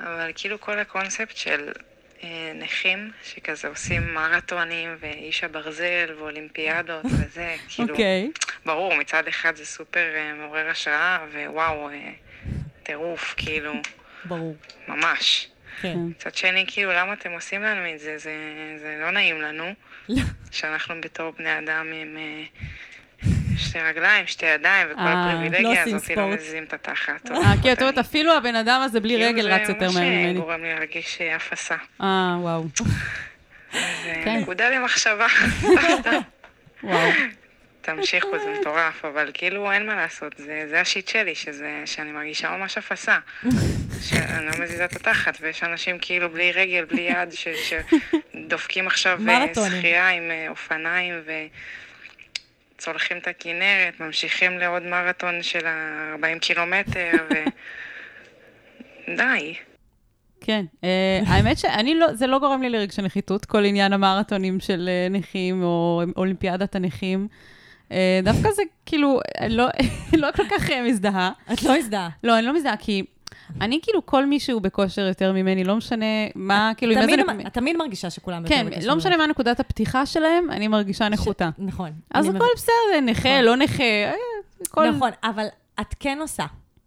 אבל 0.00 0.30
כאילו 0.34 0.60
כל 0.60 0.78
הקונספט 0.78 1.36
של 1.36 1.72
אה, 2.22 2.52
נכים 2.54 3.10
שכזה 3.22 3.68
עושים 3.68 4.14
מרתונים 4.14 4.96
ואיש 5.00 5.44
הברזל 5.44 6.14
ואולימפיאדות 6.18 7.04
וזה, 7.04 7.54
כאילו, 7.68 7.90
אוקיי. 7.90 8.30
ברור, 8.66 8.94
מצד 8.94 9.28
אחד 9.28 9.56
זה 9.56 9.64
סופר 9.64 10.14
אה, 10.16 10.34
מעורר 10.34 10.68
השראה, 10.68 11.18
ווואו, 11.32 11.88
אה, 11.90 12.10
טירוף, 12.82 13.34
כאילו, 13.36 13.74
ברור. 14.24 14.56
ממש. 14.88 15.48
כן. 15.80 15.98
מצד 16.10 16.34
שני, 16.34 16.64
כאילו, 16.68 16.92
למה 16.92 17.12
אתם 17.12 17.32
עושים 17.32 17.62
לנו 17.62 17.94
את 17.94 18.00
זה? 18.00 18.18
זה, 18.18 18.32
זה 18.76 18.98
לא 19.00 19.10
נעים 19.10 19.42
לנו, 19.42 19.64
שאנחנו 20.50 20.94
בתור 21.00 21.32
בני 21.38 21.58
אדם 21.58 21.86
עם 21.92 22.16
אה, 22.16 22.44
שתי 23.56 23.78
רגליים, 23.78 24.26
שתי 24.26 24.46
ידיים, 24.46 24.86
וכל 24.90 25.00
לא 25.00 25.08
הפריבילגיה 25.08 25.82
הזאת 25.82 26.10
לא. 26.10 26.28
מזיזים 26.28 26.64
את 26.64 26.72
התחת. 26.72 27.30
אה, 27.30 27.52
כי 27.62 27.72
את 27.72 27.82
אומרת, 27.82 27.98
אפילו 27.98 28.32
הבן 28.32 28.54
אדם 28.54 28.80
הזה 28.84 29.00
בלי 29.00 29.14
כאילו, 29.14 29.28
רגל 29.28 29.52
רץ 29.52 29.68
יותר 29.68 29.80
מהר 29.80 29.92
זה 29.92 30.00
ממני. 30.00 30.32
ממש 30.32 30.40
גורם 30.40 30.62
לי 30.62 30.74
להרגיש 30.74 31.20
אפסה. 31.20 31.76
אה, 32.00 32.36
וואו. 32.40 32.64
אז 33.72 33.78
כן. 34.24 34.36
נקודה 34.40 34.70
למחשבה. 34.70 35.26
וואו. 36.82 37.10
תמשיכו, 37.84 38.38
זה 38.38 38.54
מטורף, 38.60 39.04
אבל 39.04 39.30
כאילו 39.34 39.72
אין 39.72 39.86
מה 39.86 39.94
לעשות, 39.94 40.32
זה, 40.36 40.66
זה 40.68 40.80
השיט 40.80 41.08
שלי, 41.08 41.34
שזה, 41.34 41.82
שאני 41.86 42.12
מרגישה 42.12 42.50
ממש 42.50 42.78
אפסה. 42.78 43.18
שאני 44.00 44.46
לא 44.46 44.52
מזיזה 44.64 44.84
את 44.84 44.96
התחת, 44.96 45.38
ויש 45.40 45.62
אנשים 45.62 45.98
כאילו 46.00 46.30
בלי 46.30 46.52
רגל, 46.52 46.84
בלי 46.84 47.00
יד, 47.00 47.32
ש, 47.32 47.48
שדופקים 47.48 48.86
עכשיו 48.86 49.20
אה. 49.28 49.46
שחייה 49.54 50.08
עם 50.08 50.30
אה, 50.30 50.46
אופניים 50.48 51.14
וצולחים 52.76 53.18
את 53.18 53.28
הכנרת, 53.28 54.00
ממשיכים 54.00 54.58
לעוד 54.58 54.82
מרתון 54.82 55.42
של 55.42 55.66
ה-40 55.66 56.38
קילומטר, 56.38 57.10
ו... 57.30 57.34
די. 59.16 59.54
כן. 60.40 60.64
אה, 60.84 61.20
האמת 61.26 61.58
שאני 61.58 61.94
לא, 61.94 62.14
זה 62.14 62.26
לא 62.26 62.38
גורם 62.38 62.62
לי 62.62 62.70
לרגשי 62.70 63.02
נחיתות, 63.02 63.44
כל 63.44 63.64
עניין 63.64 63.92
המרתונים 63.92 64.60
של 64.60 64.88
נכים 65.10 65.62
או 65.62 66.02
אולימפיאדת 66.16 66.74
הנכים. 66.76 67.28
אה, 67.92 68.20
דווקא 68.22 68.50
זה 68.50 68.62
כאילו, 68.86 69.20
לא, 69.48 69.66
לא 70.22 70.28
כל 70.36 70.42
כך 70.50 70.70
אה, 70.70 70.82
מזדהה. 70.82 71.30
את 71.52 71.62
לא 71.62 71.76
הזדהה. 71.76 72.08
לא, 72.24 72.38
אני 72.38 72.46
לא 72.46 72.54
מזדהה, 72.54 72.76
כי 72.76 73.04
אני 73.60 73.78
כאילו, 73.82 74.06
כל 74.06 74.26
מי 74.26 74.40
שהוא 74.40 74.62
בכושר 74.62 75.02
יותר 75.02 75.32
ממני, 75.32 75.64
לא 75.64 75.76
משנה 75.76 76.06
מה, 76.34 76.72
כאילו, 76.76 76.92
עם 76.92 76.98
איזה... 76.98 77.22
את 77.46 77.54
תמיד 77.54 77.76
מרגישה 77.76 78.10
שכולם 78.10 78.42
יותר 78.42 78.54
כן, 78.54 78.66
בקשר 78.66 78.88
לא 78.88 78.96
משנה. 78.96 79.16
מה 79.16 79.26
נקודת 79.26 79.60
הפתיחה 79.60 80.06
שלהם, 80.06 80.50
אני 80.50 80.68
מרגישה 80.68 81.08
נחותה. 81.08 81.50
נכון. 81.58 81.90
אז 82.14 82.28
הכל. 82.28 82.44
בסדר, 82.56 83.00
נכה, 83.02 83.20
נכון. 83.20 83.44
לא 83.44 83.56
נכה, 83.56 83.82
אה, 83.82 84.12
כל... 84.68 84.90
נכון, 84.90 85.10
אבל 85.24 85.46
את 85.80 85.94
כן 86.00 86.18
עושה. 86.20 86.44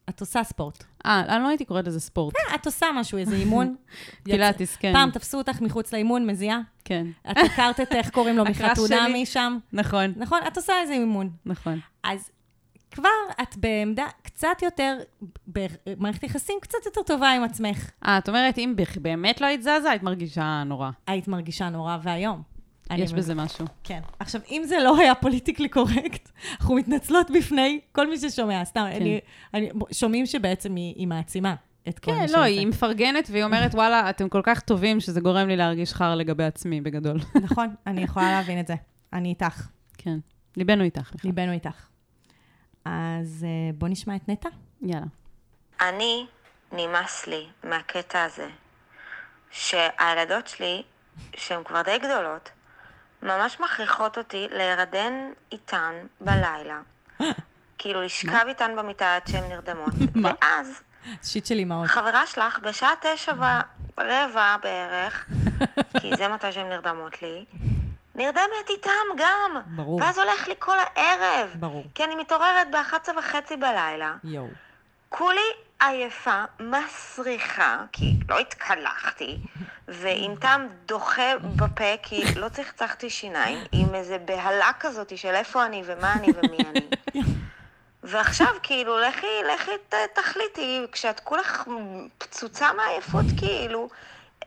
את 0.09 0.21
עושה 0.21 0.43
ספורט. 0.43 0.83
אה, 1.05 1.23
אני 1.27 1.43
לא 1.43 1.47
הייתי 1.47 1.65
קוראת 1.65 1.87
לזה 1.87 1.99
ספורט. 1.99 2.33
כן, 2.37 2.55
את 2.55 2.65
עושה 2.65 2.85
משהו, 2.95 3.17
איזה 3.17 3.35
אימון. 3.35 3.75
פילאטיס, 4.23 4.75
כן. 4.75 4.93
פעם 4.93 5.11
תפסו 5.11 5.37
אותך 5.37 5.61
מחוץ 5.61 5.93
לאימון, 5.93 6.27
מזיעה. 6.27 6.59
כן, 6.85 7.07
את 7.31 7.37
הכרת 7.37 7.79
את, 7.79 7.91
איך 7.93 8.09
קוראים 8.09 8.37
לו, 8.37 8.43
שלי. 8.87 9.21
משם. 9.23 9.57
נכון, 9.73 10.13
נכון, 10.15 10.39
את 10.47 10.57
עושה 10.57 10.73
איזה 10.81 10.93
אימון. 10.93 11.29
נכון. 11.45 11.79
אז 12.03 12.29
כבר 12.91 13.09
את 13.41 13.57
בעמדה 13.57 14.05
קצת 14.21 14.61
יותר, 14.61 14.97
במערכת 15.47 16.23
יחסים 16.23 16.55
קצת 16.61 16.77
יותר 16.85 17.01
טובה 17.01 17.29
עם 17.31 17.43
עצמך. 17.43 17.91
אה, 18.07 18.17
את 18.17 18.29
אומרת, 18.29 18.57
אם 18.57 18.73
באמת 19.01 19.41
לא 19.41 19.45
היית 19.45 19.61
זזה, 19.61 19.89
היית 19.89 20.03
מרגישה 20.03 20.63
נורא. 20.65 20.89
היית 21.07 21.27
מרגישה 21.27 21.69
נורא 21.69 21.97
ואיום. 22.03 22.56
יש 22.95 23.13
בזה 23.13 23.35
משהו. 23.35 23.65
כן. 23.83 23.99
עכשיו, 24.19 24.41
אם 24.51 24.61
זה 24.65 24.77
לא 24.83 24.97
היה 24.97 25.15
פוליטיקלי 25.15 25.69
קורקט, 25.69 26.29
אנחנו 26.59 26.75
מתנצלות 26.75 27.31
בפני 27.31 27.79
כל 27.91 28.09
מי 28.09 28.17
ששומע, 28.17 28.65
סתם, 28.65 28.85
אני, 28.95 29.19
אני, 29.53 29.69
שומעים 29.91 30.25
שבעצם 30.25 30.75
היא, 30.75 30.93
היא 30.95 31.07
מעצימה 31.07 31.55
את 31.89 31.99
כל 31.99 32.11
כן, 32.11 32.21
מי 32.21 32.31
לא. 32.31 32.41
היא 32.41 32.67
מפרגנת 32.67 33.27
והיא 33.31 33.43
אומרת, 33.43 33.75
וואלה, 33.79 34.09
אתם 34.09 34.29
כל 34.29 34.41
כך 34.43 34.59
טובים 34.59 34.99
שזה 34.99 35.21
גורם 35.21 35.47
לי 35.47 35.55
להרגיש 35.55 35.93
חר 35.93 36.15
לגבי 36.15 36.43
עצמי, 36.43 36.81
בגדול. 36.81 37.17
נכון, 37.45 37.75
אני 37.87 38.03
יכולה 38.03 38.31
להבין 38.31 38.59
את 38.59 38.67
זה. 38.67 38.75
אני 39.13 39.29
איתך, 39.29 39.67
כן. 39.97 40.19
ליבנו 40.57 40.83
איתך. 40.83 41.11
מיכל. 41.13 41.27
ליבנו 41.27 41.51
איתך. 41.51 41.87
אז 42.85 43.45
אה, 43.47 43.73
בוא 43.73 43.87
נשמע 43.87 44.15
את 44.15 44.29
נטע. 44.29 44.49
יאללה. 44.81 45.05
אני, 45.81 46.25
נמאס 46.71 47.27
לי 47.27 47.45
מהקטע 47.63 48.23
הזה, 48.23 48.47
שהילדות 49.51 50.47
שלי, 50.47 50.83
שהן 51.35 51.63
כבר 51.63 51.81
די 51.81 51.97
גדולות, 51.97 52.49
ממש 53.21 53.59
מכריחות 53.59 54.17
אותי 54.17 54.47
להירדם 54.51 55.33
איתן 55.51 55.93
בלילה. 56.21 56.79
כאילו, 57.77 58.01
לשכב 58.01 58.45
איתן 58.47 58.75
במיטה 58.77 59.15
עד 59.15 59.27
שהן 59.27 59.49
נרדמות. 59.49 59.93
מה? 60.15 60.31
ואז, 60.41 60.81
שיט 61.23 61.45
של 61.45 61.55
אימהות. 61.55 61.87
חברה 61.87 62.27
שלך, 62.27 62.59
בשעה 62.59 62.93
תשע 63.01 63.33
ורבע 63.97 64.55
בערך, 64.63 65.25
כי 66.01 66.15
זה 66.17 66.27
מתי 66.27 66.51
שהן 66.51 66.69
נרדמות 66.69 67.21
לי, 67.21 67.45
נרדמת 68.15 68.69
איתם 68.69 68.91
גם. 69.17 69.61
ברור. 69.65 69.99
ואז 70.01 70.17
הולך 70.17 70.47
לי 70.47 70.53
כל 70.59 70.77
הערב. 70.79 71.49
ברור. 71.55 71.85
כי 71.95 72.03
אני 72.03 72.15
מתעוררת 72.15 72.67
ב-11 72.71 73.19
וחצי 73.19 73.57
בלילה. 73.57 74.13
יואו. 74.23 74.47
כולי 75.09 75.41
עייפה, 75.81 76.43
מסריחה, 76.59 77.83
כי 77.91 78.13
לא 78.29 78.39
התקלחתי, 78.39 79.37
ועם 79.87 80.35
טעם 80.35 80.67
דוחה 80.85 81.37
בפה, 81.55 81.97
כי 82.03 82.23
לא 82.35 82.49
צחצחתי 82.49 83.09
שיניים, 83.09 83.57
עם 83.71 83.95
איזה 83.95 84.17
בהלה 84.17 84.71
כזאת 84.79 85.17
של 85.17 85.35
איפה 85.35 85.65
אני 85.65 85.83
ומה 85.85 86.13
אני 86.13 86.27
ומי 86.27 86.57
אני. 86.69 86.89
ועכשיו, 88.03 88.47
כאילו, 88.63 88.99
לכי, 88.99 89.27
לכי 89.53 89.71
תחליטי, 90.13 90.85
כשאת 90.91 91.19
כולך 91.19 91.63
פצוצה 92.17 92.73
מעייפות, 92.73 93.25
כאילו, 93.37 93.89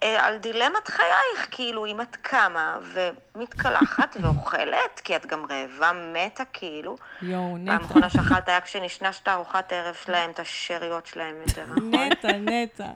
על 0.04 0.37
דילמת 0.37 0.88
חייך, 0.88 1.49
כאילו, 1.50 1.87
אם 1.87 2.00
את 2.00 2.16
קמה 2.16 2.78
ומתקלחת 2.83 4.16
ואוכלת, 4.21 5.00
כי 5.04 5.16
את 5.16 5.26
גם 5.26 5.47
רעבה 5.50 5.92
מתה, 5.92 6.45
כאילו. 6.52 6.97
יואו, 7.23 7.57
פעם 7.66 7.69
נטע. 7.69 7.85
אחרונה 7.85 8.11
שאכלת 8.11 8.49
היה 8.49 8.61
כשנשנשת 8.61 9.28
ארוחת 9.28 9.73
ערב 9.73 9.95
שלהם, 10.04 10.30
את 10.30 10.40
השאריות 10.40 11.07
שלהם 11.07 11.35
יותר, 11.47 11.64
נכון? 11.66 11.95
נטע, 11.95 12.28
נטע. 12.33 12.87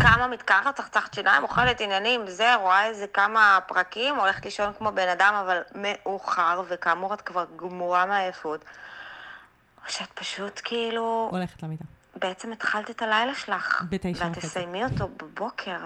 כמה 0.00 0.28
מתקלחת, 0.28 0.76
צחצחת 0.76 1.14
שיניים, 1.14 1.42
אוכלת 1.42 1.80
עניינים, 1.80 2.20
זה, 2.26 2.54
רואה 2.54 2.86
איזה 2.86 3.06
כמה 3.06 3.58
פרקים, 3.66 4.16
הולכת 4.16 4.44
לישון 4.44 4.72
כמו 4.78 4.92
בן 4.92 5.08
אדם, 5.08 5.34
אבל 5.44 5.58
מאוחר, 5.74 6.62
וכאמור 6.68 7.14
את 7.14 7.20
כבר 7.20 7.44
גמורה 7.56 8.06
מעייפות. 8.06 8.64
או 9.84 9.90
שאת 9.92 10.12
פשוט 10.14 10.60
כאילו, 10.64 11.28
הולכת 11.32 11.62
למיטה. 11.62 11.84
בעצם 12.16 12.52
התחלת 12.52 12.90
את 12.90 13.02
הלילה 13.02 13.34
שלך, 13.34 13.82
בתשע 13.88 14.24
ואת 14.24 14.30
וחצי. 14.30 14.46
תסיימי 14.46 14.84
אותו 14.84 15.08
בבוקר. 15.08 15.76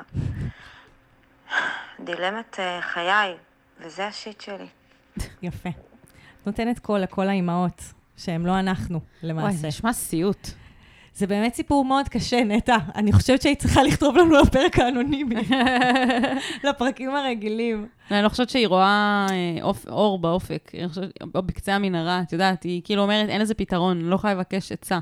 דילמת 2.01 2.57
אה, 2.61 2.81
חיי, 2.83 3.35
וזה 3.81 4.07
ה 4.07 4.13
shit 4.13 4.41
שלי. 4.41 4.67
יפה. 5.43 5.69
נותנת 6.47 6.79
קול 6.79 7.01
לכל 7.01 7.29
האימהות, 7.29 7.83
שהן 8.17 8.43
לא 8.43 8.59
אנחנו, 8.59 8.99
וואי, 8.99 9.31
למעשה. 9.31 9.57
זה 9.57 9.69
נשמע 9.69 9.93
סיוט. 9.93 10.49
זה 11.17 11.27
באמת 11.27 11.55
סיפור 11.55 11.85
מאוד 11.85 12.09
קשה, 12.09 12.45
נטע. 12.45 12.77
אני 12.95 13.13
חושבת 13.13 13.43
שהיית 13.43 13.59
צריכה 13.59 13.83
לכתוב 13.83 14.17
לנו 14.17 14.41
לפרק 14.43 14.79
האנונימי, 14.79 15.35
לפרקים 16.69 17.15
הרגילים. 17.15 17.89
אני 18.11 18.23
לא 18.23 18.29
חושבת 18.29 18.49
שהיא 18.51 18.69
רואה 18.69 19.27
אה, 19.31 19.71
אור 19.89 20.19
באופק, 20.19 20.73
או 21.35 21.43
בקצה 21.43 21.75
המנהרה, 21.75 22.21
את 22.21 22.33
יודעת, 22.33 22.63
היא 22.63 22.81
כאילו 22.85 23.03
אומרת, 23.03 23.29
אין 23.29 23.41
לזה 23.41 23.55
פתרון, 23.55 24.01
לא 24.01 24.15
יכולה 24.15 24.35
לבקש 24.35 24.73
עצה. 24.73 24.99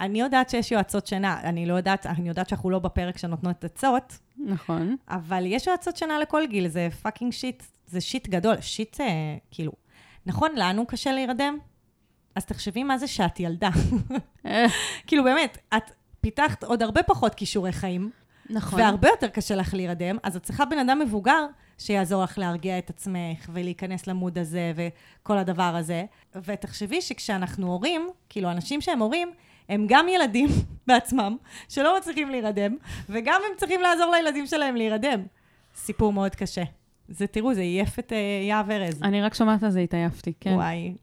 אני 0.00 0.20
יודעת 0.20 0.50
שיש 0.50 0.72
יועצות 0.72 1.06
שינה, 1.06 1.40
אני 1.44 1.66
לא 1.66 1.74
יודעת, 1.74 2.06
אני 2.06 2.28
יודעת 2.28 2.48
שאנחנו 2.48 2.70
לא 2.70 2.78
בפרק 2.78 3.18
שנותנות 3.18 3.64
עצות, 3.64 4.18
נכון. 4.38 4.96
אבל 5.08 5.42
יש 5.46 5.66
יועצות 5.66 5.96
שינה 5.96 6.18
לכל 6.18 6.46
גיל, 6.46 6.68
זה 6.68 6.88
fucking 7.02 7.32
shit, 7.32 7.62
זה 7.86 8.00
shit 8.00 8.28
גדול, 8.28 8.54
shit, 8.60 9.00
אה, 9.00 9.06
כאילו, 9.50 9.72
נכון, 10.26 10.50
לנו 10.56 10.86
קשה 10.86 11.12
להירדם? 11.12 11.58
אז 12.34 12.44
תחשבי 12.44 12.82
מה 12.82 12.98
זה 12.98 13.06
שאת 13.06 13.40
ילדה. 13.40 13.70
כאילו, 15.06 15.24
באמת, 15.24 15.58
את 15.76 15.90
פיתחת 16.20 16.64
עוד 16.64 16.82
הרבה 16.82 17.02
פחות 17.02 17.34
כישורי 17.34 17.72
חיים, 17.72 18.10
נכון. 18.50 18.80
והרבה 18.80 19.08
יותר 19.08 19.28
קשה 19.28 19.54
לך 19.54 19.74
להירדם, 19.74 20.16
אז 20.22 20.36
את 20.36 20.42
צריכה 20.42 20.64
בן 20.64 20.78
אדם 20.78 20.98
מבוגר 20.98 21.46
שיעזור 21.78 22.22
לך 22.22 22.38
להרגיע 22.38 22.78
את 22.78 22.90
עצמך 22.90 23.48
ולהיכנס 23.52 24.06
למוד 24.06 24.38
הזה 24.38 24.72
וכל 24.76 25.38
הדבר 25.38 25.76
הזה. 25.76 26.04
ותחשבי 26.44 27.00
שכשאנחנו 27.00 27.66
הורים, 27.66 28.08
כאילו, 28.28 28.50
אנשים 28.50 28.80
שהם 28.80 28.98
הורים, 28.98 29.30
הם 29.68 29.86
גם 29.88 30.08
ילדים 30.08 30.48
בעצמם, 30.86 31.36
שלא 31.68 31.98
מצליחים 31.98 32.30
להירדם, 32.30 32.76
וגם 33.08 33.40
הם 33.50 33.56
צריכים 33.56 33.80
לעזור 33.80 34.12
לילדים 34.16 34.46
שלהם 34.46 34.76
להירדם. 34.76 35.22
סיפור 35.74 36.12
מאוד 36.12 36.34
קשה. 36.34 36.62
זה, 37.08 37.26
תראו, 37.26 37.54
זה 37.54 37.60
עייף 37.60 37.98
את 37.98 38.12
אה, 38.12 38.18
יהב 38.48 38.70
ארז. 38.70 39.02
אני 39.02 39.22
רק 39.22 39.34
שומעת 39.34 39.62
על 39.62 39.70
זה, 39.70 39.80
התעייפתי, 39.80 40.32
כן. 40.40 40.54
וואי, 40.54 40.94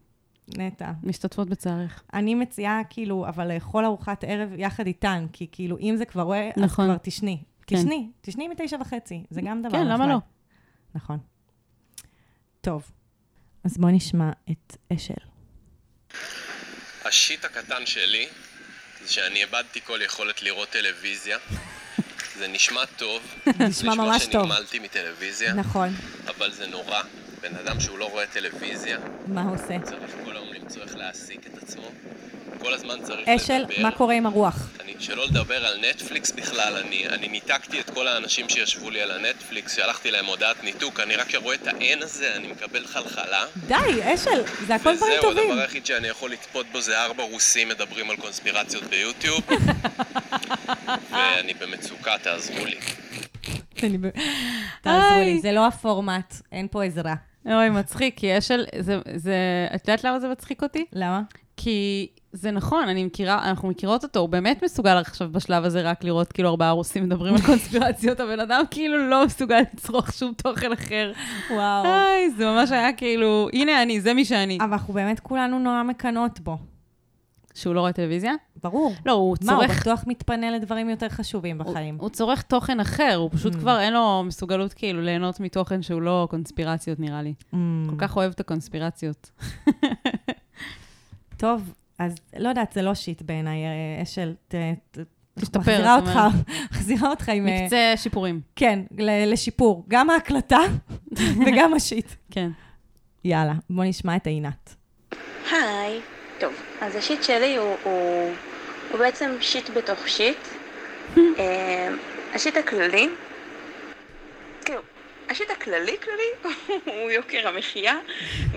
נטע. 0.48 0.92
משתתפות 1.04 1.50
בצערך. 1.50 2.04
אני 2.13 2.36
מציעה, 2.36 2.82
כאילו, 2.89 3.27
אבל 3.27 3.54
לאכול 3.54 3.86
ארוחת 3.86 4.24
ערב 4.27 4.50
יחד 4.58 4.88
איתן, 4.88 5.25
כי 5.34 5.48
כאילו, 5.51 5.77
אם 5.80 5.96
זה 5.98 6.06
כבר 6.06 6.22
רואה, 6.22 6.50
אז 6.56 6.63
נכון. 6.63 6.86
כבר 6.86 6.98
תשני. 6.98 7.44
כן. 7.68 7.75
תשני, 7.75 8.10
תשני 8.22 8.48
מתשע 8.48 8.77
וחצי, 8.82 9.24
זה 9.30 9.42
גם 9.42 9.62
דבר 9.62 9.72
כן, 9.72 9.88
למה 9.88 9.96
נחמד. 9.96 10.10
לא? 10.10 10.18
נכון. 10.96 11.20
טוב, 12.62 12.92
אז 13.63 13.77
בואו 13.77 13.92
נשמע 13.92 14.32
את 14.51 14.77
אשל. 14.94 15.13
השיט 17.06 17.46
הקטן 17.46 17.86
שלי 17.86 18.27
זה 19.01 19.13
שאני 19.13 19.42
איבדתי 19.44 19.82
כל 19.82 20.00
יכולת 20.06 20.42
לראות 20.42 20.70
טלוויזיה. 20.70 21.38
זה 22.39 22.48
נשמע 22.48 22.86
טוב. 22.86 23.22
נשמע 23.60 23.96
ממש 23.96 24.25
טוב. 24.25 24.32
שנגמלתי 24.32 24.80
מטלוויזיה, 24.80 25.54
נכון, 25.54 25.89
אבל 26.27 26.51
זה 26.51 26.68
נורא. 26.68 27.01
בן 27.41 27.56
אדם 27.56 27.79
שהוא 27.79 28.00
לא 28.00 28.06
רואה 28.06 28.25
טלוויזיה, 28.27 28.98
מה 29.27 29.41
הוא 29.41 29.56
עושה? 29.56 29.79
צריך 29.84 30.12
כל 30.25 30.32
היום 30.36 30.48
למצוא 30.53 30.82
איך 30.82 30.96
להעסיק 30.96 31.48
את 31.48 31.63
עצמו. 31.63 31.88
כל 32.60 32.74
הזמן 32.74 32.96
צריך 33.03 33.27
אשל, 33.27 33.58
לדבר. 33.58 33.82
מה 33.82 33.91
קורה 33.91 34.13
עם 34.13 34.25
הרוח? 34.25 34.70
אני, 34.84 34.96
שלא 35.00 35.25
לדבר 35.25 35.65
על 35.65 35.77
נטפליקס 35.89 36.32
בכלל, 36.32 36.77
אני, 36.77 37.08
אני 37.08 37.27
ניתקתי 37.27 37.79
את 37.79 37.89
כל 37.89 38.08
האנשים 38.08 38.50
שישבו 38.50 38.89
לי 38.89 39.01
על 39.01 39.12
הנטפליקס, 39.12 39.75
שלחתי 39.75 40.12
להם 40.12 40.25
הודעת 40.25 40.63
ניתוק, 40.63 41.00
אני 41.00 41.15
רק 41.15 41.36
רואה 41.36 41.56
את 41.56 41.67
ה-N 41.67 42.03
הזה, 42.03 42.36
אני 42.36 42.48
מקבל 42.48 42.88
חלחלה. 42.88 43.46
די, 43.67 43.75
אשל, 44.13 44.44
זה 44.67 44.75
הכל 44.75 44.96
דברים 44.96 45.13
וזהו, 45.20 45.22
טובים. 45.22 45.51
הדבר 45.51 45.62
היחיד 45.62 45.86
שאני 45.86 46.08
יכול 46.08 46.32
לצפות 46.32 46.65
בו 46.72 46.82
זה 46.82 47.03
ארבע 47.03 47.24
רוסים 47.24 47.70
מדברים 47.70 48.10
על 48.10 48.15
קונספירציות 48.15 48.84
ביוטיוב. 48.84 49.41
ואני 51.12 51.53
במצוקה, 51.53 52.17
תעזרו 52.17 52.65
לי. 52.65 52.77
תעזרו 54.82 55.20
לי. 55.20 55.39
זה 55.41 55.51
לא 55.51 55.67
הפורמט, 55.67 56.34
אין 56.51 56.67
פה 56.72 56.84
עזרה. 56.84 57.26
אוי, 57.48 57.70
מצחיק, 57.70 58.18
כי 58.18 58.38
אשל, 58.38 58.66
זה, 58.80 59.00
זה, 59.16 59.36
את 59.75 59.88
יודעת 59.88 60.04
למה 60.04 60.20
זה 60.20 60.30
מצחיק 60.30 60.63
אותי? 60.63 60.86
למה? 60.94 61.22
כי 61.58 62.08
זה 62.34 62.51
נכון, 62.51 62.89
אני 62.89 63.04
מכירה, 63.04 63.50
אנחנו 63.50 63.70
מכירות 63.70 64.04
אותו, 64.04 64.20
הוא 64.20 64.30
באמת 64.30 64.63
מסוגל 64.63 64.98
עכשיו 64.98 65.30
בשלב 65.32 65.66
הזה 65.66 65.82
רק 65.82 66.04
לראות 66.04 66.34
כאילו 66.34 66.50
ארבעה 66.50 66.72
רוסים 66.72 67.04
מדברים 67.04 67.36
על 67.36 67.42
קונספירציות, 67.42 68.20
הבן 68.20 68.39
אדם 68.39 68.63
כאילו 68.72 69.10
לא 69.10 69.25
מסוגל 69.25 69.60
לצרוך 69.74 70.13
שום 70.13 70.34
תוכן 70.34 70.72
אחר. 70.72 71.12
וואו. 71.51 71.86
היי, 71.86 72.32
זה 72.32 72.46
ממש 72.46 72.72
היה 72.72 72.94
כאילו, 72.94 73.48
הנה 73.54 73.84
אני, 73.84 74.01
זה 74.01 74.13
מי 74.13 74.25
שאני. 74.25 74.58
אבל 74.62 74.72
אנחנו 74.72 74.94
באמת 74.94 75.20
כולנו 75.20 75.60
נורא 75.60 75.84
מקנות 75.84 76.39
בו. 76.39 76.58
שהוא 77.54 77.75
לא 77.75 77.80
רואה 77.80 77.94
טלוויזיה? 77.94 78.34
ברור. 78.64 78.94
לא, 79.06 79.12
הוא 79.12 79.38
מה, 79.44 79.54
הוא 79.54 79.64
צורך... 79.66 79.82
בטוח 79.82 80.04
מתפנה 80.08 80.52
לדברים 80.52 80.89
יותר 80.89 81.10
חשובים 81.10 81.58
בחיים. 81.58 81.96
הוא, 81.96 82.02
הוא 82.02 82.10
צורך 82.10 82.41
תוכן 82.41 82.80
אחר, 82.80 83.15
הוא 83.15 83.30
פשוט 83.34 83.56
Mm. 83.56 83.60
כבר 83.60 83.80
אין 83.80 83.93
לו 83.93 84.24
מסוגלות 84.26 84.74
כאילו 84.74 85.02
ליהנות 85.02 85.39
מתוכן 85.39 85.82
שהוא 85.82 86.02
לא 86.02 86.28
קונספירציות, 86.32 87.00
נראה 87.00 87.22
לי. 87.22 87.34
Mm. 87.54 87.58
כל 87.89 87.96
כך 87.98 88.15
אוהב 88.17 88.32
את 88.32 88.39
הקונספירציות. 88.39 89.32
טוב, 91.38 91.74
אז 92.00 92.15
לא 92.39 92.50
יודעת, 92.50 92.72
זה 92.74 92.82
לא 92.82 92.93
שיט 92.93 93.22
בעיניי, 93.22 93.63
אה, 93.65 94.04
אשל, 94.04 94.34
ת- 94.48 94.56
ת- 94.91 94.98
תשתפר, 95.39 95.60
מחזירה 95.60 95.96
אותך, 95.96 96.08
אומרת. 96.10 96.34
מחזירה 96.72 97.10
אותך 97.10 97.30
עם... 97.30 97.48
אה, 97.48 97.62
מקצה 97.63 97.93
שיפורים, 97.96 98.41
כן, 98.56 98.80
ל- 98.98 99.32
לשיפור. 99.34 99.86
גם 99.88 100.10
ההקלטה 100.10 100.60
וגם 101.48 101.74
השיט. 101.74 102.08
כן. 102.32 102.50
יאללה, 103.24 103.54
בוא 103.70 103.84
נשמע 103.84 104.15
את 104.15 104.28
עינת. 104.28 104.76
היי. 105.52 106.00
טוב, 106.39 106.52
אז 106.82 106.96
השיט 106.96 107.24
שלי 107.24 107.56
הוא, 107.58 107.76
הוא, 107.84 108.30
הוא 108.91 109.00
בעצם 109.00 109.38
שיט 109.41 109.69
בתוך 109.69 110.08
שיט. 110.08 110.38
אה, 111.39 111.88
השיט 112.34 112.58
הכללי, 112.58 113.10
כאילו, 114.65 114.82
השיט 115.30 115.52
הכללי 115.52 115.95
כללי 116.04 116.56
הוא 117.02 117.12
יוקר 117.12 117.47
המחיה 117.47 117.97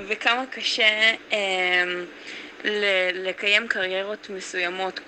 וכמה 0.09 0.45
קשה 0.51 1.13
ל- 2.65 3.29
לקיים 3.29 3.69
קריירות 3.69 4.31
מסוימות, 4.31 5.01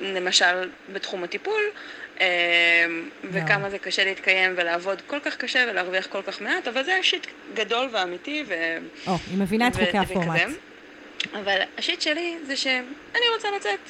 למשל 0.00 0.70
בתחום 0.92 1.24
הטיפול, 1.24 1.62
אה, 2.20 2.26
וכמה 3.24 3.70
זה 3.70 3.78
קשה 3.78 4.04
להתקיים 4.04 4.54
ולעבוד 4.56 5.02
כל 5.06 5.20
כך 5.20 5.36
קשה 5.36 5.64
ולהרוויח 5.70 6.06
כל 6.06 6.22
כך 6.26 6.40
מעט, 6.40 6.68
אבל 6.68 6.84
זה 6.84 6.98
שיט 7.02 7.26
גדול 7.54 7.88
ואמיתי 7.92 8.44
ו... 8.48 8.54
או, 9.06 9.16
היא 9.30 9.38
מבינה 9.38 9.68
את 9.68 9.74
חוקי 9.74 9.98
הפורמט. 9.98 10.40
אבל 11.34 11.60
ה 11.78 11.82
shit 11.82 12.00
שלי 12.00 12.36
זה 12.46 12.56
שאני 12.56 13.28
רוצה 13.34 13.48
לצאת, 13.56 13.80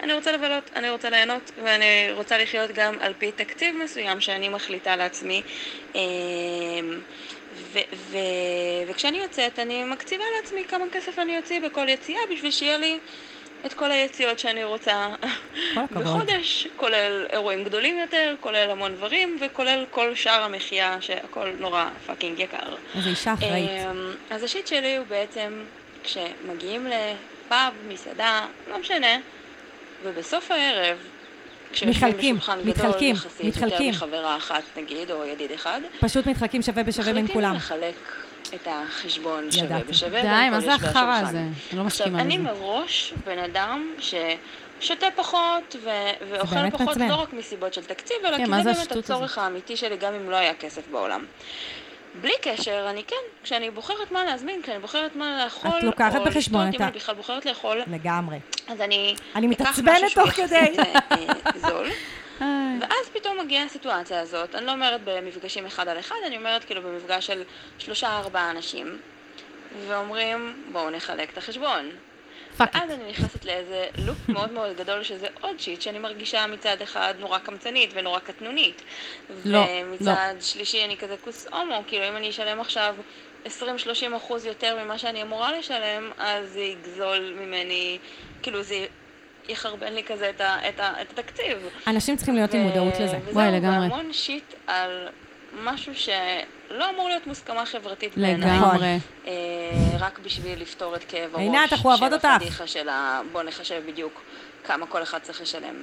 אני 0.00 0.12
רוצה 0.12 0.32
לבלות, 0.32 0.70
אני 0.76 0.90
רוצה 0.90 1.10
ליהנות, 1.10 1.50
ואני 1.64 2.12
רוצה 2.12 2.38
לחיות 2.38 2.70
גם 2.74 2.94
על 3.00 3.12
פי 3.18 3.32
תקציב 3.32 3.76
מסוים 3.84 4.20
שאני 4.20 4.48
מחליטה 4.48 4.96
לעצמי. 4.96 5.42
אמ, 5.94 6.00
ו- 7.56 7.94
ו- 7.94 8.18
וכשאני 8.88 9.18
יוצאת, 9.18 9.58
אני 9.58 9.84
מקציבה 9.84 10.24
לעצמי 10.36 10.64
כמה 10.64 10.84
כסף 10.92 11.18
אני 11.18 11.38
אוציא 11.38 11.60
בכל 11.60 11.88
יציאה 11.88 12.20
בשביל 12.32 12.50
שיהיה 12.50 12.76
לי 12.76 12.98
את 13.66 13.74
כל 13.74 13.90
היציאות 13.90 14.38
שאני 14.38 14.64
רוצה. 14.64 15.08
בחודש, 15.92 16.66
כולל 16.76 17.26
אירועים 17.32 17.64
גדולים 17.64 17.98
יותר, 17.98 18.34
כולל 18.40 18.70
המון 18.70 18.94
דברים, 18.94 19.38
וכולל 19.40 19.84
כל 19.90 20.14
שאר 20.14 20.42
המחיה, 20.42 20.96
שהכל 21.00 21.50
נורא 21.58 21.84
fucking 22.06 22.38
יקר. 22.38 22.74
איזו 22.96 23.08
אישה 23.08 23.34
אחראית. 23.34 23.70
אמ, 23.70 24.14
אז 24.30 24.42
השיט 24.42 24.66
שלי 24.66 24.96
הוא 24.96 25.06
בעצם 25.06 25.64
כשמגיעים 26.04 26.86
לפאב, 26.86 27.72
מסעדה, 27.88 28.46
לא 28.70 28.78
משנה, 28.78 29.16
ובסוף 30.04 30.50
הערב, 30.50 30.98
כשיושבים 31.72 32.08
מתחלקים, 32.08 32.36
בשולחן 32.36 32.58
גדול 32.60 32.70
מתחלקים, 32.70 33.14
יחסית, 33.14 33.46
מתחלקים. 33.46 33.92
יותר 33.92 34.06
מחברה 34.06 34.36
אחת 34.36 34.62
נגיד, 34.76 35.10
או 35.10 35.24
ידיד 35.24 35.50
אחד, 35.50 35.80
פשוט 36.00 36.26
מתחלקים 36.26 36.62
שווה 36.62 36.82
בשווה 36.82 37.12
בין 37.12 37.24
מחליטים 37.24 37.34
כולם. 37.42 37.54
לחלק 37.54 37.94
את 38.54 38.68
החשבון 38.70 39.50
שווה 39.50 39.64
ידעתי. 39.64 39.84
בשווה 39.92 40.22
די, 40.22 40.50
מה 40.50 40.60
זה 40.60 40.74
החרא. 40.74 41.20
הזה? 41.22 41.38
אני 41.38 41.48
לא 41.72 41.86
עכשיו, 41.86 42.06
מסכימה 42.06 42.20
אני 42.20 42.38
לזה. 42.38 42.44
מראש 42.44 43.14
בן 43.26 43.38
אדם 43.38 43.92
ששותה 43.98 45.06
פחות 45.16 45.76
ו- 45.84 45.90
ואוכל 46.30 46.70
פחות 46.70 46.86
מעצבן. 46.86 47.08
לא 47.08 47.14
רק 47.14 47.32
מסיבות 47.32 47.74
של 47.74 47.84
תקציב, 47.84 48.16
אלא 48.24 48.36
כן, 48.36 48.44
כי 48.44 48.62
זה 48.62 48.72
באמת 48.72 48.92
הצורך 48.92 49.38
האמיתי 49.38 49.76
שלי, 49.76 49.96
גם 49.96 50.14
אם 50.14 50.30
לא 50.30 50.36
היה 50.36 50.54
כסף 50.54 50.82
בעולם. 50.90 51.24
בלי 52.20 52.32
קשר, 52.42 52.86
אני 52.90 53.04
כן, 53.04 53.16
כשאני 53.42 53.70
בוחרת 53.70 54.10
מה 54.10 54.24
להזמין, 54.24 54.62
כשאני 54.62 54.78
בוחרת 54.78 55.16
מה 55.16 55.44
לאכול, 55.44 55.70
את 55.78 55.82
לוקחת 55.82 56.16
או 56.16 56.24
בחשבון 56.24 56.68
לשתות, 56.68 56.74
את 56.74 56.80
אם 56.80 56.86
ה- 56.86 56.88
אני 56.88 56.96
בכלל 56.98 57.14
בוחרת 57.14 57.46
לאכול, 57.46 57.82
לגמרי. 57.86 58.38
אז 58.68 58.80
אני 58.80 59.14
אני 59.34 59.46
מתעצבנת 59.46 60.14
תוך 60.14 60.30
כדי. 60.30 60.76
אה, 60.78 61.16
זול. 61.56 61.88
ואז 62.80 63.08
פתאום 63.12 63.38
מגיעה 63.40 63.64
הסיטואציה 63.64 64.20
הזאת, 64.20 64.54
אני 64.54 64.66
לא 64.66 64.72
אומרת 64.72 65.00
במפגשים 65.04 65.66
אחד 65.66 65.88
על 65.88 65.98
אחד, 65.98 66.14
אני 66.26 66.36
אומרת 66.36 66.64
כאילו 66.64 66.82
במפגש 66.82 67.26
של 67.26 67.42
שלושה 67.78 68.08
ארבעה 68.18 68.50
אנשים, 68.50 68.98
ואומרים 69.88 70.62
בואו 70.72 70.90
נחלק 70.90 71.30
את 71.32 71.38
החשבון. 71.38 71.90
fuck 72.56 72.74
ואז 72.74 72.90
אני 72.90 73.10
נכנסת 73.10 73.44
לאיזה 73.44 73.86
loop 74.06 74.28
מאוד 74.28 74.52
מאוד 74.52 74.76
גדול, 74.76 75.02
שזה 75.02 75.26
עוד 75.40 75.60
shit 75.60 75.80
שאני 75.82 75.98
מרגישה 75.98 76.46
מצד 76.46 76.82
אחד 76.82 77.14
נורא 77.18 77.38
קמצנית 77.38 77.90
ונורא 77.94 78.18
קטנונית. 78.18 78.82
לא, 79.44 79.64
ומצד 79.82 80.34
שלישי 80.40 80.84
אני 80.84 80.96
כזה 80.96 81.16
כוס 81.24 81.46
הומו, 81.52 81.82
כאילו 81.86 82.08
אם 82.08 82.16
אני 82.16 82.30
אשלם 82.30 82.60
עכשיו 82.60 82.94
20-30 83.46 83.48
אחוז 84.16 84.46
יותר 84.46 84.84
ממה 84.84 84.98
שאני 84.98 85.22
אמורה 85.22 85.58
לשלם, 85.58 86.10
אז 86.18 86.50
זה 86.50 86.60
יגזול 86.60 87.36
ממני, 87.40 87.98
כאילו 88.42 88.62
זה 88.62 88.86
יחרבן 89.48 89.92
לי 89.92 90.04
כזה 90.04 90.30
את, 90.30 90.40
ה, 90.40 90.68
את, 90.68 90.80
ה, 90.80 91.02
את 91.02 91.18
התקציב. 91.18 91.68
אנשים 91.86 92.16
צריכים 92.16 92.34
להיות 92.34 92.54
עם 92.54 92.60
ו- 92.60 92.64
מודעות 92.64 92.94
לזה. 92.94 93.18
וזהו, 93.22 93.34
וואי, 93.34 93.52
לגמרי. 93.52 93.88
והמון 93.88 94.12
שיט 94.12 94.54
על 94.66 95.08
משהו 95.52 95.94
ש... 95.94 96.08
לא 96.70 96.90
אמור 96.90 97.08
להיות 97.08 97.26
מוסכמה 97.26 97.66
חברתית 97.66 98.18
בעיניי. 98.18 98.58
לגמרי. 98.58 98.98
אה, 99.26 99.32
רק 99.98 100.18
בשביל 100.18 100.60
לפתור 100.62 100.96
את 100.96 101.04
כאב 101.04 101.30
הראש 101.34 101.42
עינת, 101.42 101.72
אנחנו 101.72 101.90
אוהבות 101.90 102.08
של 102.08 102.14
אותך. 102.14 102.24
הפדיחה 102.24 102.66
של 102.66 102.88
ה... 102.88 103.20
בוא 103.32 103.42
נחשב 103.42 103.82
בדיוק 103.88 104.22
כמה 104.64 104.86
כל 104.86 105.02
אחד 105.02 105.18
צריך 105.18 105.40
לשלם. 105.40 105.74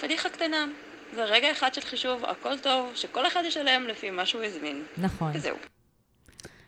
פדיחה 0.00 0.28
קטנה. 0.28 0.66
זה 1.14 1.24
רגע 1.24 1.52
אחד 1.52 1.74
של 1.74 1.80
חישוב, 1.80 2.24
הכל 2.24 2.58
טוב, 2.58 2.90
שכל 2.94 3.26
אחד 3.26 3.42
ישלם 3.46 3.86
לפי 3.88 4.10
מה 4.10 4.26
שהוא 4.26 4.42
הזמין. 4.42 4.82
נכון. 4.98 5.30
וזהו. 5.34 5.56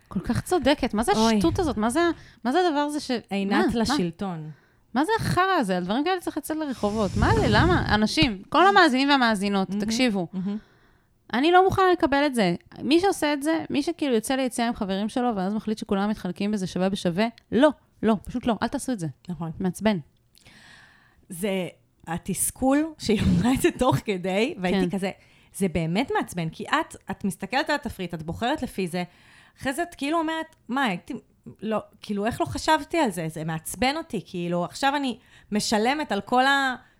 כל 0.08 0.20
כך 0.20 0.40
צודקת. 0.40 0.94
מה 0.94 1.02
זה. 1.02 1.12
השטות 1.12 1.58
הזאת? 1.58 1.76
מה 1.76 1.90
זה, 1.90 2.00
מה 2.44 2.52
זה 2.52 2.58
הדבר 2.66 2.78
הזה 2.78 3.00
ש... 3.00 3.10
עינת? 3.30 3.74
לשלטון. 3.74 4.50
מה 4.94 5.04
זה 5.04 5.12
החרא 5.20 5.52
הזה? 5.58 5.76
על 5.76 5.84
דברים 5.84 6.04
כאלה 6.04 6.20
צריך 6.20 6.36
לצאת 6.36 6.56
לרחובות. 6.56 7.10
מה 7.16 7.34
זה? 7.34 7.46
למה? 7.48 7.94
אנשים, 7.94 8.42
כל 8.48 8.66
המאזינים 8.66 9.08
והמאזינות, 9.08 9.68
תקשיבו. 9.80 10.26
אני 11.32 11.52
לא 11.52 11.64
מוכנה 11.64 11.84
לקבל 11.92 12.26
את 12.26 12.34
זה. 12.34 12.54
מי 12.82 13.00
שעושה 13.00 13.32
את 13.32 13.42
זה, 13.42 13.64
מי 13.70 13.82
שכאילו 13.82 14.14
יוצא 14.14 14.34
ליציאה 14.34 14.68
עם 14.68 14.74
חברים 14.74 15.08
שלו, 15.08 15.36
ואז 15.36 15.54
מחליט 15.54 15.78
שכולם 15.78 16.10
מתחלקים 16.10 16.50
בזה 16.50 16.66
שווה 16.66 16.88
בשווה, 16.88 17.26
לא, 17.52 17.70
לא, 18.02 18.16
פשוט 18.24 18.46
לא, 18.46 18.54
אל 18.62 18.68
תעשו 18.68 18.92
את 18.92 18.98
זה. 18.98 19.06
נכון. 19.28 19.50
מעצבן. 19.60 19.98
זה 21.28 21.68
התסכול 22.06 22.92
שהיא 22.98 23.20
אמרה 23.22 23.54
את 23.54 23.60
זה 23.60 23.68
תוך 23.78 23.96
כדי, 23.96 24.54
והייתי 24.60 24.90
כן. 24.90 24.96
כזה, 24.96 25.10
זה 25.54 25.68
באמת 25.68 26.10
מעצבן, 26.18 26.48
כי 26.48 26.64
את, 26.64 26.96
את 27.10 27.24
מסתכלת 27.24 27.70
על 27.70 27.76
התפריט, 27.76 28.14
את 28.14 28.22
בוחרת 28.22 28.62
לפי 28.62 28.86
זה, 28.86 29.02
אחרי 29.60 29.72
זה 29.72 29.82
את 29.82 29.94
כאילו 29.94 30.18
אומרת, 30.18 30.56
מה, 30.68 30.84
הייתי, 30.84 31.14
לא, 31.62 31.78
כאילו, 32.00 32.26
איך 32.26 32.40
לא 32.40 32.46
חשבתי 32.46 32.98
על 32.98 33.10
זה? 33.10 33.28
זה 33.28 33.44
מעצבן 33.44 33.96
אותי, 33.96 34.20
כאילו, 34.26 34.64
עכשיו 34.64 34.96
אני 34.96 35.18
משלמת 35.52 36.12
על 36.12 36.20
כל 36.20 36.44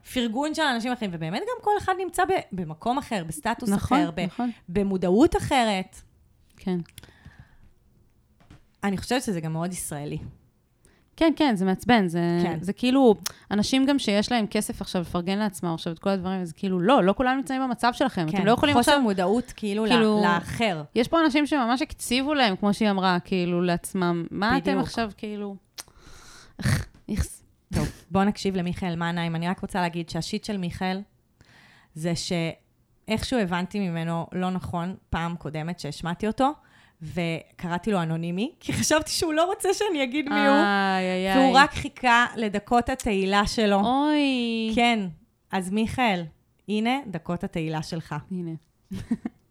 הפרגון 0.02 0.54
של 0.54 0.62
אנשים 0.62 0.92
אחרים, 0.92 1.10
ובאמת 1.14 1.42
גם 1.42 1.64
כל 1.64 1.70
אחד 1.78 1.94
נמצא 1.98 2.22
במקום 2.52 2.98
אחר, 2.98 3.24
בסטטוס 3.26 3.68
נכון, 3.68 3.98
אחר, 3.98 4.24
נכון. 4.26 4.50
במודעות 4.68 5.36
אחרת. 5.36 6.00
כן. 6.56 6.78
אני 8.84 8.96
חושבת 8.96 9.22
שזה 9.22 9.40
גם 9.40 9.52
מאוד 9.52 9.72
ישראלי. 9.72 10.18
כן, 11.16 11.32
כן, 11.36 11.56
זה 11.56 11.64
מעצבן. 11.64 12.08
זה, 12.08 12.20
כן. 12.42 12.58
זה 12.60 12.72
כאילו, 12.72 13.14
אנשים 13.50 13.86
גם 13.86 13.98
שיש 13.98 14.32
להם 14.32 14.46
כסף 14.46 14.80
עכשיו 14.80 15.02
לפרגן 15.02 15.38
לעצמם 15.38 15.74
עכשיו 15.74 15.92
את 15.92 15.98
כל 15.98 16.10
הדברים, 16.10 16.44
זה 16.44 16.54
כאילו, 16.54 16.80
לא, 16.80 17.04
לא 17.04 17.14
כולם 17.16 17.36
נמצאים 17.36 17.62
במצב 17.62 17.92
שלכם. 17.92 18.26
אתם 18.28 18.46
לא 18.46 18.52
יכולים 18.52 18.74
כן, 18.74 18.80
חוסר 18.80 18.92
עכשיו... 18.92 19.02
מודעות 19.02 19.52
כאילו, 19.56 19.84
כאילו-. 19.86 20.22
לאחר. 20.24 20.82
יש 20.94 21.08
פה 21.08 21.20
אנשים 21.20 21.46
שממש 21.46 21.82
הקציבו 21.82 22.34
להם, 22.34 22.56
כמו 22.56 22.74
שהיא 22.74 22.90
אמרה, 22.90 23.18
כאילו, 23.24 23.62
לעצמם. 23.62 24.24
מה 24.30 24.58
אתם 24.58 24.70
בדיוק. 24.72 24.86
עכשיו, 24.86 25.10
כאילו... 25.16 25.56
איך, 26.58 26.86
איכס. 27.08 27.41
בואו 28.12 28.24
נקשיב 28.24 28.56
למיכאל 28.56 28.96
מנהיים. 28.96 29.36
אני 29.36 29.48
רק 29.48 29.60
רוצה 29.60 29.80
להגיד 29.80 30.08
שהשיט 30.08 30.44
של 30.44 30.56
מיכאל 30.56 31.02
זה 31.94 32.12
שאיכשהו 32.16 33.38
הבנתי 33.38 33.88
ממנו 33.88 34.26
לא 34.32 34.50
נכון 34.50 34.96
פעם 35.10 35.36
קודמת 35.36 35.80
שהשמעתי 35.80 36.26
אותו, 36.26 36.52
וקראתי 37.02 37.92
לו 37.92 38.02
אנונימי, 38.02 38.52
כי 38.60 38.72
חשבתי 38.72 39.10
שהוא 39.10 39.32
לא 39.32 39.44
רוצה 39.44 39.68
שאני 39.74 40.04
אגיד 40.04 40.28
מי 40.28 40.34
הוא, 40.34 40.56
איי, 40.56 41.04
איי, 41.04 41.28
איי. 41.28 41.38
והוא 41.38 41.58
רק 41.58 41.72
חיכה 41.72 42.26
לדקות 42.36 42.88
התהילה 42.88 43.46
שלו. 43.46 43.80
אוי. 43.80 44.72
כן, 44.74 45.00
אז 45.52 45.70
מיכאל, 45.70 46.24
הנה 46.68 46.98
דקות 47.06 47.44
התהילה 47.44 47.82
שלך. 47.82 48.14
הנה. 48.30 48.52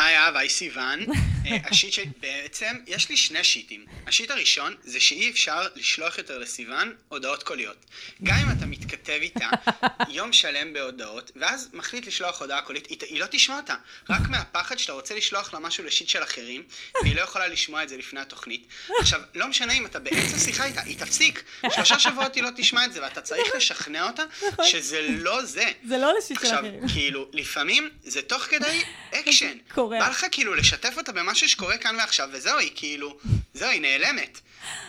היי 0.00 0.18
אהב, 0.18 0.36
היי 0.36 0.48
סיוון. 0.48 1.00
אה, 1.46 1.56
השיט 1.64 1.92
שבעצם, 1.92 2.76
יש 2.86 3.08
לי 3.08 3.16
שני 3.16 3.44
שיטים. 3.44 3.84
השיט 4.06 4.30
הראשון 4.30 4.74
זה 4.82 5.00
שאי 5.00 5.30
אפשר 5.30 5.66
לשלוח 5.74 6.18
יותר 6.18 6.38
לסיוון 6.38 6.94
הודעות 7.08 7.42
קוליות. 7.42 7.76
גם 8.22 8.36
אם 8.36 8.58
אתה 8.58 8.66
מתכתב 8.66 9.18
איתה 9.20 9.48
יום 10.08 10.32
שלם 10.32 10.72
בהודעות, 10.72 11.30
ואז 11.36 11.68
מחליט 11.72 12.06
לשלוח 12.06 12.40
הודעה 12.40 12.62
קולית, 12.62 12.86
היא, 12.86 12.98
היא 13.08 13.20
לא 13.20 13.26
תשמע 13.30 13.56
אותה. 13.56 13.74
רק 14.10 14.20
מהפחד 14.28 14.78
שאתה 14.78 14.92
רוצה 14.92 15.14
לשלוח 15.14 15.54
לה 15.54 15.60
משהו 15.60 15.84
לשיט 15.84 16.08
של 16.08 16.22
אחרים, 16.22 16.62
והיא 17.02 17.16
לא 17.16 17.20
יכולה 17.20 17.46
לשמוע 17.46 17.82
את 17.82 17.88
זה 17.88 17.96
לפני 17.96 18.20
התוכנית. 18.20 18.66
עכשיו, 19.00 19.20
לא 19.34 19.48
משנה 19.48 19.72
אם 19.72 19.86
אתה 19.86 19.98
באמצע 19.98 20.38
שיחה 20.38 20.64
איתה, 20.64 20.80
היא 20.80 20.98
תפסיק. 20.98 21.44
שלושה 21.74 21.98
שבועות 21.98 22.34
היא 22.34 22.42
לא 22.42 22.50
תשמע 22.56 22.84
את 22.84 22.92
זה, 22.92 23.02
ואתה 23.02 23.20
צריך 23.20 23.56
לשכנע 23.56 24.06
אותה 24.06 24.22
שזה 24.64 25.06
לא 25.10 25.44
זה. 25.44 25.64
זה 25.84 25.98
לא 25.98 26.12
לשיט 26.18 26.40
של 26.40 26.46
עכשיו, 26.46 26.58
אחרים. 26.58 26.88
כאילו, 26.88 27.28
לפעמים 27.32 27.90
זה 28.02 28.22
תוך 28.22 28.42
כדי 28.42 28.80
אקשן. 29.20 29.56
קורע. 29.90 30.06
בא 30.06 30.10
לך 30.10 30.26
כאילו 30.30 30.54
לשתף 30.54 30.94
אותה 30.96 31.12
במשהו 31.12 31.48
שקורה 31.48 31.78
כאן 31.78 31.96
ועכשיו, 31.96 32.28
וזהו, 32.32 32.58
היא 32.58 32.70
כאילו, 32.74 33.18
זהו, 33.54 33.68
היא 33.68 33.80
נעלמת. 33.80 34.40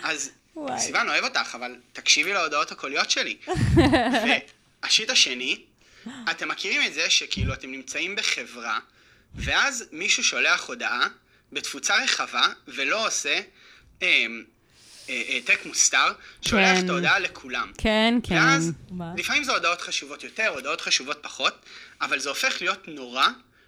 אז, 0.03 0.31
וואי. 0.55 0.79
סיוון 0.79 1.09
אוהב 1.09 1.23
אותך, 1.23 1.55
אבל 1.55 1.75
תקשיבי 1.93 2.33
להודעות 2.33 2.71
הקוליות 2.71 3.11
שלי. 3.11 3.37
והשיט 4.83 5.09
השני, 5.09 5.61
אתם 6.31 6.47
מכירים 6.47 6.81
את 6.87 6.93
זה 6.93 7.09
שכאילו 7.09 7.53
אתם 7.53 7.71
נמצאים 7.71 8.15
בחברה, 8.15 8.79
ואז 9.35 9.85
מישהו 9.91 10.23
שולח 10.23 10.67
הודעה 10.67 11.07
בתפוצה 11.51 12.03
רחבה, 12.03 12.47
ולא 12.67 13.07
עושה 13.07 13.39
אמ, 14.01 14.43
אה, 15.09 15.23
העתק 15.29 15.65
מוסתר, 15.65 16.11
שולח 16.41 16.77
כן. 16.77 16.85
את 16.85 16.89
ההודעה 16.89 17.19
לכולם. 17.19 17.71
כן, 17.77 18.13
כן. 18.23 18.35
ואז, 18.35 18.71
מה? 18.91 19.13
לפעמים 19.17 19.43
זה 19.43 19.51
הודעות 19.51 19.81
חשובות 19.81 20.23
יותר, 20.23 20.47
הודעות 20.47 20.81
חשובות 20.81 21.17
פחות, 21.21 21.65
אבל 22.01 22.19
זה 22.19 22.29
הופך 22.29 22.57
להיות 22.61 22.87
נורא 22.87 23.27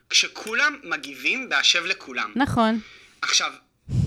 כשכולם 0.10 0.76
מגיבים 0.84 1.50
בהשב 1.50 1.86
לכולם. 1.86 2.32
נכון. 2.36 2.80
עכשיו, 3.22 3.52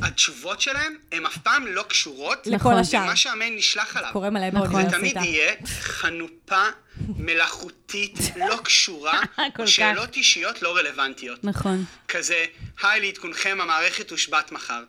התשובות 0.03 0.61
שלהם 0.61 0.97
הן 1.13 1.27
אף 1.27 1.39
פעם 1.39 1.67
לא 1.67 1.85
קשורות 1.89 2.47
לכל 2.47 2.75
השאר. 2.75 3.03
למה 3.03 3.17
שהמייל 3.17 3.55
נשלח 3.57 3.97
עליו. 3.97 4.31
מלא 4.31 4.51
זה 4.51 4.59
באוניברסיטה. 4.59 4.99
תמיד 4.99 5.17
יהיה 5.17 5.55
חנופה 5.71 6.65
מלאכותית, 7.17 8.19
לא 8.37 8.57
קשורה. 8.65 9.21
שאלות 9.67 10.17
אישיות 10.17 10.63
לא 10.63 10.77
רלוונטיות. 10.77 11.45
נכון. 11.45 11.85
כזה, 12.09 12.45
היי 12.83 13.01
לעדכונכם, 13.01 13.59
המערכת 13.61 14.09
תושבת 14.09 14.53
מחר. 14.53 14.83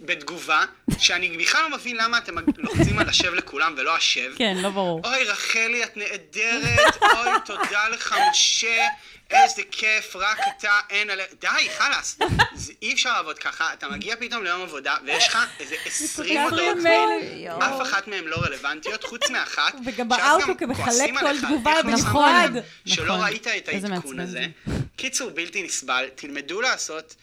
בתגובה, 0.00 0.64
שאני 0.98 1.36
בכלל 1.38 1.62
לא 1.70 1.76
מבין 1.76 1.96
למה 1.96 2.18
אתם 2.18 2.34
לוחצים 2.56 2.98
על 2.98 3.08
השב 3.08 3.34
לכולם 3.34 3.74
ולא 3.78 3.96
השב. 3.96 4.32
כן, 4.36 4.56
לא 4.62 4.70
ברור. 4.70 5.00
אוי, 5.04 5.24
רחלי, 5.24 5.84
את 5.84 5.96
נהדרת, 5.96 7.02
אוי, 7.02 7.30
תודה 7.44 7.88
לך, 7.88 8.14
משה, 8.30 8.86
איזה 9.30 9.62
כיף, 9.70 10.16
רק 10.16 10.38
אתה, 10.58 10.70
אין 10.90 11.10
עליה... 11.10 11.26
די, 11.40 11.48
חלאס. 11.78 12.18
זה- 12.54 12.72
אי 12.82 12.92
אפשר 12.92 13.12
לעבוד 13.12 13.38
ככה, 13.38 13.72
אתה 13.72 13.88
מגיע 13.88 14.16
פתאום 14.16 14.44
ליום 14.44 14.62
עבודה, 14.62 14.94
ויש 15.06 15.28
לך 15.28 15.38
איזה 15.60 15.74
20 15.86 16.38
כך 16.46 16.52
הודעות 16.52 16.76
מיילים. 16.76 17.20
קוליות, 17.30 17.62
אף 17.62 17.82
אחת 17.82 18.08
מהן 18.08 18.24
לא 18.24 18.36
רלוונטיות, 18.36 19.04
חוץ 19.04 19.30
מאחת, 19.30 19.74
וגם 19.86 20.08
הם 20.12 20.70
מחלק 20.70 21.10
כל 21.20 21.26
עליך, 21.26 21.44
תגובה 21.44 21.74
בנפרד. 21.84 22.50
לב 22.54 22.62
שלא 22.86 23.04
נכון. 23.04 23.20
ראית 23.20 23.46
את 23.46 23.68
העדכון 23.68 24.20
הזה. 24.20 24.44
זה. 24.66 24.74
קיצור, 24.96 25.30
בלתי 25.30 25.62
נסבל, 25.62 26.04
תלמדו 26.14 26.60
לעשות... 26.60 27.14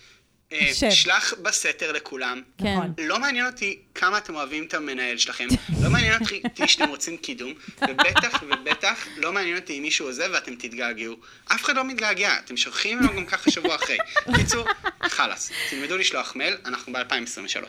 אה, 0.54 0.74
שב. 0.74 0.90
שלח 0.90 1.34
בסתר 1.42 1.92
לכולם. 1.92 2.42
כן. 2.58 2.76
נכון. 2.76 2.94
לא 2.98 3.20
מעניין 3.20 3.46
אותי 3.46 3.80
כמה 3.96 4.18
אתם 4.18 4.36
אוהבים 4.36 4.64
את 4.64 4.74
המנהל 4.74 5.18
שלכם, 5.18 5.48
לא 5.84 5.90
מעניין 5.90 6.14
אותי 6.22 6.42
שאתם 6.68 6.90
רוצים 6.90 7.18
קידום, 7.18 7.54
ובטח 7.82 8.44
ובטח 8.44 9.08
לא 9.18 9.34
מעניין 9.34 9.58
אותי 9.58 9.78
אם 9.78 9.82
מישהו 9.82 10.06
עוזב 10.06 10.30
ואתם 10.34 10.56
תתגעגעו. 10.56 11.16
אף 11.46 11.64
אחד 11.64 11.76
לא 11.76 11.84
מתגעגע, 11.84 12.40
אתם 12.46 12.58
שוכחים 12.58 13.00
ממנו 13.00 13.16
גם 13.16 13.26
ככה 13.26 13.52
שבוע 13.52 13.76
אחרי. 13.76 13.98
קיצור, 14.36 14.68
חלאס, 15.04 15.52
תלמדו 15.70 15.98
לשלוח 15.98 16.36
מייל, 16.36 16.58
אנחנו 16.66 16.94
ב-2023. 16.94 17.66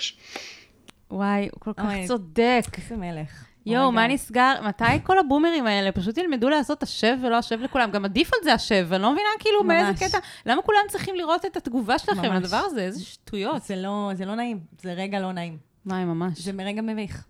וואי, 1.11 1.49
הוא 1.53 1.61
כל 1.61 1.73
כך. 1.77 1.85
צודק. 2.07 2.62
איזה 2.79 2.97
מלך. 2.97 3.53
יואו, 3.66 3.92
מה. 3.92 4.07
נסגר? 4.07 4.55
מתי 4.62 4.85
כל 5.03 5.18
הבומרים 5.18 5.66
האלה 5.66 5.92
פשוט 5.92 6.18
ילמדו 6.18 6.48
לעשות 6.48 6.83
השב 6.83 7.16
ולא 7.22 7.37
השב 7.37 7.61
לכולם? 7.61 7.90
גם 7.90 8.05
הדיפולט 8.05 8.44
זה 8.44 8.55
השב, 8.55 8.88
אני 8.92 9.03
לא 9.03 9.12
מבינה 9.12 9.29
כאילו. 9.38 9.64
מאיזה 9.64 10.05
קטע. 10.05 10.18
למה 10.46 10.62
כולם 10.62 10.79
צריכים 10.88 11.14
לראות 11.14 11.44
את 11.44 11.57
התגובה 11.57 11.98
שלכם. 11.98 12.33
לדבר 12.33 12.57
הזה? 12.57 12.81
איזה 12.81 13.05
שטויות. 13.05 13.62
זה 13.62 13.77
לא, 13.77 14.11
זה 14.14 14.24
לא 14.24 14.35
נעים, 14.35 14.61
זה 14.83 14.92
רגע 14.92 15.20
לא 15.20 15.33
נעים. 15.33 15.59
וואי, 15.87 16.05
ממש. 16.05 16.38
זה 16.38 16.53
רגע 16.59 16.83
מביך. 16.83 17.24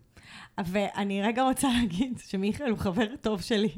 ואני 0.65 1.23
רגע 1.23 1.43
רוצה 1.43 1.69
להגיד 1.81 2.19
שמיכאל 2.27 2.71
הוא 2.71 2.79
חבר 2.79 3.07
טוב 3.21 3.41
שלי, 3.41 3.75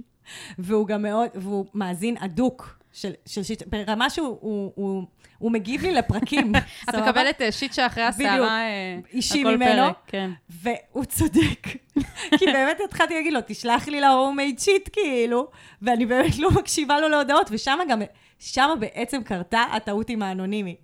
והוא 0.59 0.87
גם 0.87 1.03
מאוד, 1.03 1.29
והוא 1.35 1.67
מאזין 1.75 2.17
אדוק 2.17 2.79
של, 2.97 3.13
של 3.27 3.43
שיט, 3.43 3.63
ברמה 3.67 4.11
שהוא 4.11 4.39
הוא, 4.41 4.73
הוא, 4.75 5.05
הוא 5.39 5.53
מגיב 5.53 5.83
לי 5.83 5.93
לפרקים. 5.93 6.53
את? 6.89 6.95
מקבלת 6.95 7.43
אה, 7.43 7.53
שיט 7.53 7.73
שאחרי. 7.73 8.03
הסערה 8.03 8.61
אה, 8.61 8.99
אישי 9.13 9.45
ממנו. 9.45 9.83
כן. 10.07 10.31
והוא 10.49 11.05
צודק. 11.05 11.67
כי 12.39 12.47
באמת 12.47 12.77
התחלתי 12.85 13.15
להגיד 13.15 13.33
לו, 13.33 13.41
תשלח 13.47 13.89
לי 13.89 14.01
להומייד 14.01 14.59
שיט, 14.59 14.89
כאילו, 14.93 15.49
ואני 15.83 16.07
באמת 16.07 16.39
לא 16.39 16.51
מקשיבה 16.51 17.01
לו 17.01 17.09
להודעות, 17.09 17.49
ושם 17.51 17.79
גם, 17.89 18.03
שם 18.39 18.71
בעצם 18.81 19.23
קרתה 19.23 19.65
הטעות 19.73 20.11
עם 20.11 20.23
האנונימי. 20.23 20.77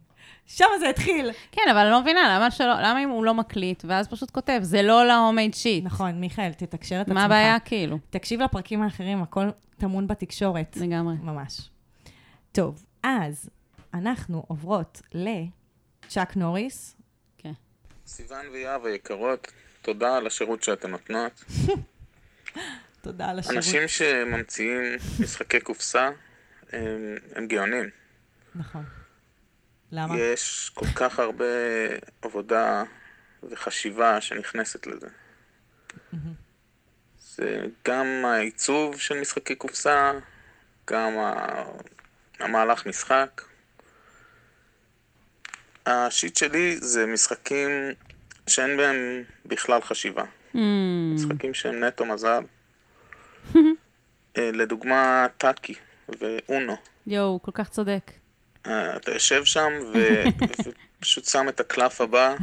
שם 0.46 0.64
זה 0.80 0.88
התחיל. 0.88 1.30
כן, 1.52 1.62
אבל 1.70 1.78
אני 1.78 1.90
לא 1.90 2.00
מבינה, 2.00 2.36
למה 2.36 2.50
שלא, 2.50 2.74
למה 2.82 3.02
אם 3.02 3.08
הוא 3.08 3.24
לא 3.24 3.34
מקליט, 3.34 3.82
ואז 3.86 4.08
פשוט 4.08 4.30
כותב, 4.30 4.58
זה 4.62 4.82
לא 4.82 5.06
להומייד 5.06 5.54
שיט. 5.54 5.84
נכון, 5.84 6.20
מיכאל, 6.20 6.52
תתקשר 6.52 7.00
את 7.00 7.06
עצמך. 7.06 7.14
מה 7.14 7.24
הבעיה, 7.24 7.58
כאילו? 7.58 7.98
תקשיב 8.10 8.42
לפרקים 8.42 8.82
האחרים, 8.82 9.22
הכל 9.22 9.48
טמון 9.78 10.06
בתקשורת. 10.06 10.76
לגמרי. 10.76 11.14
ממש. 11.22 11.71
טוב, 12.52 12.84
אז 13.02 13.50
אנחנו 13.94 14.44
עוברות 14.48 15.02
לצ'אק 15.12 16.36
נוריס. 16.36 16.96
כן. 17.38 17.52
סיוון 18.06 18.46
ויהב 18.52 18.86
היקרות, 18.86 19.52
תודה 19.82 20.16
על 20.16 20.26
השירות 20.26 20.62
שאתן 20.62 20.90
נותנות. 20.90 21.44
תודה 23.02 23.30
על 23.30 23.38
השירות. 23.38 23.56
אנשים 23.56 23.88
שממציאים 23.88 24.82
משחקי 25.20 25.60
קופסה 25.60 26.10
הם, 26.72 27.16
הם 27.34 27.46
גאונים. 27.46 27.90
נכון. 28.54 28.84
למה? 29.92 30.18
יש 30.18 30.70
כל 30.74 30.86
כך 30.86 31.18
הרבה 31.18 31.44
עבודה 32.22 32.82
וחשיבה 33.42 34.20
שנכנסת 34.20 34.86
לזה. 34.86 35.08
זה 37.18 37.64
גם 37.84 38.06
העיצוב 38.24 38.98
של 38.98 39.20
משחקי 39.20 39.54
קופסה, 39.54 40.12
גם 40.90 41.12
המהלך 42.42 42.86
משחק. 42.86 43.42
השיט 45.86 46.36
שלי 46.36 46.76
זה 46.80 47.06
משחקים 47.06 47.70
שאין 48.46 48.76
בהם 48.76 48.96
בכלל 49.46 49.80
חשיבה. 49.80 50.24
Hmm, 50.54 50.58
משחקים 51.14 51.54
שהם 51.54 51.84
נטו 51.84 52.04
מזל. 52.04 52.42
אה, 54.38 54.50
לדוגמה, 54.52 55.26
טאקי 55.38 55.74
ואונו. 56.20 56.76
יואו, 57.06 57.42
כל 57.42 57.50
כך 57.54 57.68
צודק. 57.68 58.10
אה, 58.66 58.96
אתה 58.96 59.10
יושב 59.10 59.44
שם 59.44 59.72
ו- 59.94 60.24
ופשוט 60.98 61.24
שם 61.24 61.48
את 61.48 61.60
הקלף 61.60 62.00
הבא. 62.00 62.34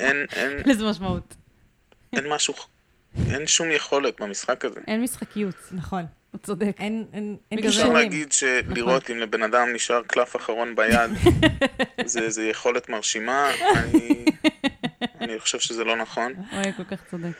אין, 0.00 0.26
אין, 0.32 0.52
לזה 0.68 0.84
משמעות. 0.84 1.34
אין 2.12 2.28
משהו, 2.32 2.54
אין 3.30 3.46
שום 3.46 3.70
יכולת 3.70 4.20
במשחק 4.20 4.64
הזה. 4.64 4.80
אין 4.86 5.02
משחקיות. 5.02 5.54
נכון. 5.72 6.06
צודק. 6.42 6.76
אין, 6.78 7.04
אין, 7.12 7.36
אין 7.50 7.58
בגלל 7.58 7.72
זה- 7.72 7.80
אפשר. 7.82 7.92
להגיד 7.92 8.32
שלראות 8.32 9.10
אם 9.10 9.18
לבן 9.18 9.42
אדם 9.42 9.72
נשאר 9.74 10.02
קלף 10.06 10.36
אחרון 10.36 10.76
ביד, 10.76 11.10
זה, 12.04 12.30
זה 12.30 12.44
יכולת 12.48 12.88
מרשימה, 12.88 13.50
אני, 13.76 14.24
אני 15.20 15.38
חושב 15.40 15.58
שזה 15.60 15.84
לא 15.84 15.96
נכון. 15.96 16.32
אוי, 16.52 16.72
כל 16.76 16.84
כך 16.84 17.02
צודק. 17.10 17.30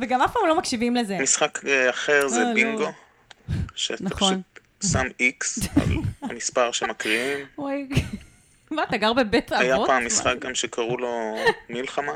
וגם 0.00 0.22
אף 0.22 0.32
פעם 0.32 0.42
לא 0.48 0.58
מקשיבים 0.58 0.96
לזה. 0.96 1.18
משחק 1.18 1.58
אה, 1.66 1.90
אחר 1.90 2.28
זה 2.28 2.40
אה, 2.40 2.44
לא. 2.48 2.54
בינגו, 2.54 2.92
שאתה 3.74 4.04
נכון. 4.04 4.42
פשוט 4.78 4.92
שם 4.92 5.06
איקס 5.20 5.58
על 5.76 5.82
המספר 6.30 6.72
שמקריאים. 6.72 7.46
אוי, 7.58 7.88
מה, 8.70 8.82
אתה 8.82 8.96
גר 8.96 9.12
בבית 9.12 9.52
אבות? 9.52 9.64
היה 9.64 9.76
פעם? 9.86 10.06
משחק 10.06 10.34
גם 10.38 10.54
שקראו 10.54 10.98
לו 10.98 11.36
מלחמה, 11.70 12.12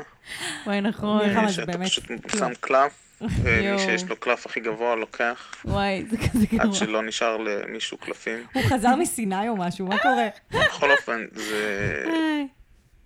וואי, 0.65 0.81
נכון. 0.81 1.27
מלחמה. 1.27 1.47
זה 1.47 1.53
שאתה 1.53 1.71
באמת 1.71 1.87
פשוט 1.89 2.03
כלום. 2.07 2.19
שם 2.39 2.53
קלף, 2.61 2.91
ומי 3.21 3.49
יואו. 3.49 3.79
שיש 3.79 4.03
לו 4.03 4.15
קלף 4.15 4.45
הכי 4.45 4.59
גבוה 4.59 4.95
לוקח, 4.95 5.55
וואי, 5.65 6.05
זה 6.09 6.17
כזה 6.17 6.45
עד 6.51 6.59
גרוע. 6.59 6.75
שלא 6.75 7.03
נשאר 7.03 7.37
למישהו 7.37 7.97
קלפים. 7.97 8.39
הוא 8.53 8.63
חזר 8.63 8.95
מסיני 8.95 9.49
או 9.49 9.57
משהו, 9.57 9.87
מה 9.87 9.97
קורה? 9.97 10.27
בכל 10.51 10.91
אופן, 10.91 11.25
זה, 11.31 12.03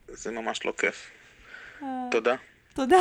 זה 0.07 0.31
ממש 0.31 0.65
לא 0.65 0.73
כיף. 0.77 1.11
תודה. 2.11 2.35
תודה, 2.73 2.97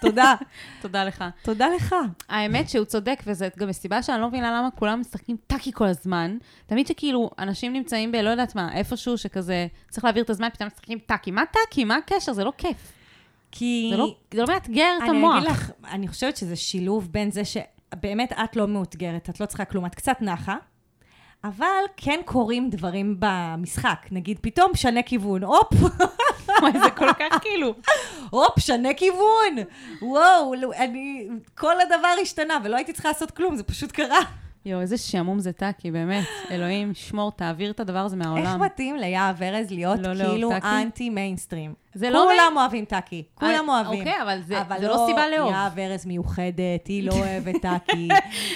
תודה, 0.00 0.34
תודה 0.82 1.04
לך. 1.04 1.24
תודה 1.42 1.66
לך. 1.76 1.94
האמת 2.28 2.68
שהוא 2.68 2.84
צודק, 2.84 3.20
וזאת 3.26 3.58
גם 3.58 3.68
הסיבה 3.68 4.02
שאני 4.02 4.20
לא 4.20 4.28
מבינה 4.28 4.58
למה 4.58 4.68
כולם 4.74 5.00
משחקים 5.00 5.36
טאקי 5.46 5.72
כל 5.72 5.86
הזמן. 5.86 6.36
תמיד 6.66 6.86
שכאילו, 6.86 7.30
אנשים 7.38 7.72
נמצאים 7.72 8.12
ב... 8.12 8.16
לא 8.16 8.30
יודעת 8.30 8.54
מה, 8.54 8.74
איפשהו 8.74 9.18
שכזה, 9.18 9.66
צריך 9.90 10.04
להעביר 10.04 10.24
את 10.24 10.30
הזמן, 10.30 10.48
פתאום 10.52 10.66
משחקים 10.66 10.98
טאקי. 10.98 11.30
מה 11.30 11.42
טאקי? 11.46 11.84
מה 11.84 11.96
הקשר? 11.96 12.32
זה 12.32 12.44
לא 12.44 12.52
כיף. 12.58 12.76
כי... 13.52 13.88
זה 13.92 13.96
לא, 13.96 14.14
זה 14.34 14.40
לא 14.40 14.46
מאתגר 14.48 14.90
את 14.98 15.02
אני 15.02 15.18
המוח. 15.18 15.36
אגיד 15.36 15.48
לך, 15.50 15.70
אני 15.90 16.08
חושבת 16.08 16.36
שזה 16.36 16.56
שילוב 16.56 17.08
בין 17.12 17.30
זה 17.30 17.42
שבאמת 17.44 18.32
את 18.32 18.56
לא 18.56 18.68
מאותגרת, 18.68 19.30
את 19.30 19.40
לא 19.40 19.46
צריכה 19.46 19.64
כלום, 19.64 19.86
את 19.86 19.94
קצת 19.94 20.16
נחה, 20.20 20.56
אבל 21.44 21.82
כן 21.96 22.20
קורים 22.24 22.70
דברים 22.70 23.16
במשחק. 23.18 24.06
נגיד, 24.10 24.38
פתאום 24.42 24.70
שנה 24.74 25.02
כיוון, 25.02 25.44
הופ, 25.44 25.72
וואי, 26.60 26.72
זה 26.72 26.90
כל 26.90 27.12
כך 27.12 27.38
כאילו... 27.40 27.74
הופ, 28.30 28.58
שנה 28.60 28.94
כיוון. 28.94 29.56
וואו, 30.02 30.54
אני, 30.76 31.28
כל 31.54 31.80
הדבר 31.80 32.14
השתנה, 32.22 32.58
ולא 32.64 32.76
הייתי 32.76 32.92
צריכה 32.92 33.08
לעשות 33.08 33.30
כלום, 33.30 33.56
זה 33.56 33.62
פשוט 33.62 33.92
קרה. 33.92 34.20
יואו, 34.68 34.80
איזה 34.80 34.96
שעמום 34.96 35.38
זה 35.38 35.52
טאקי, 35.52 35.90
באמת. 35.90 36.24
אלוהים, 36.50 36.94
שמור, 36.94 37.32
תעביר 37.32 37.70
את 37.70 37.80
הדבר 37.80 37.98
הזה 37.98 38.16
איך 38.16 38.26
מהעולם. 38.26 38.62
מתאים 38.62 38.96
ליהב 38.96 39.42
ארז 39.42 39.70
להיות 39.70 39.98
לא 39.98 40.12
לאהוב 40.12 40.30
כאילו? 40.32 40.50
אנטי 40.64 41.10
מיינסטרים? 41.10 41.74
זה 41.94 42.10
לא 42.10 42.26
כולם 42.32 42.52
אוהבים 42.56 42.84
טאקי, 42.84 43.22
כולם 43.34 43.70
אה, 43.70 43.74
אוהבים. 43.80 43.98
אוקיי, 43.98 44.22
אבל 44.22 44.40
זה- 44.42 44.54
זה 44.80 44.88
לא 44.88 45.04
סיבה 45.08 45.28
לאהוב. 45.28 45.50
יהב 45.52 45.78
ארז 45.78 46.06
מיוחדת, 46.06 46.86
היא 46.86 47.02
לא 47.02 47.12
אוהבת 47.12 47.54
טאקי, 47.62 48.08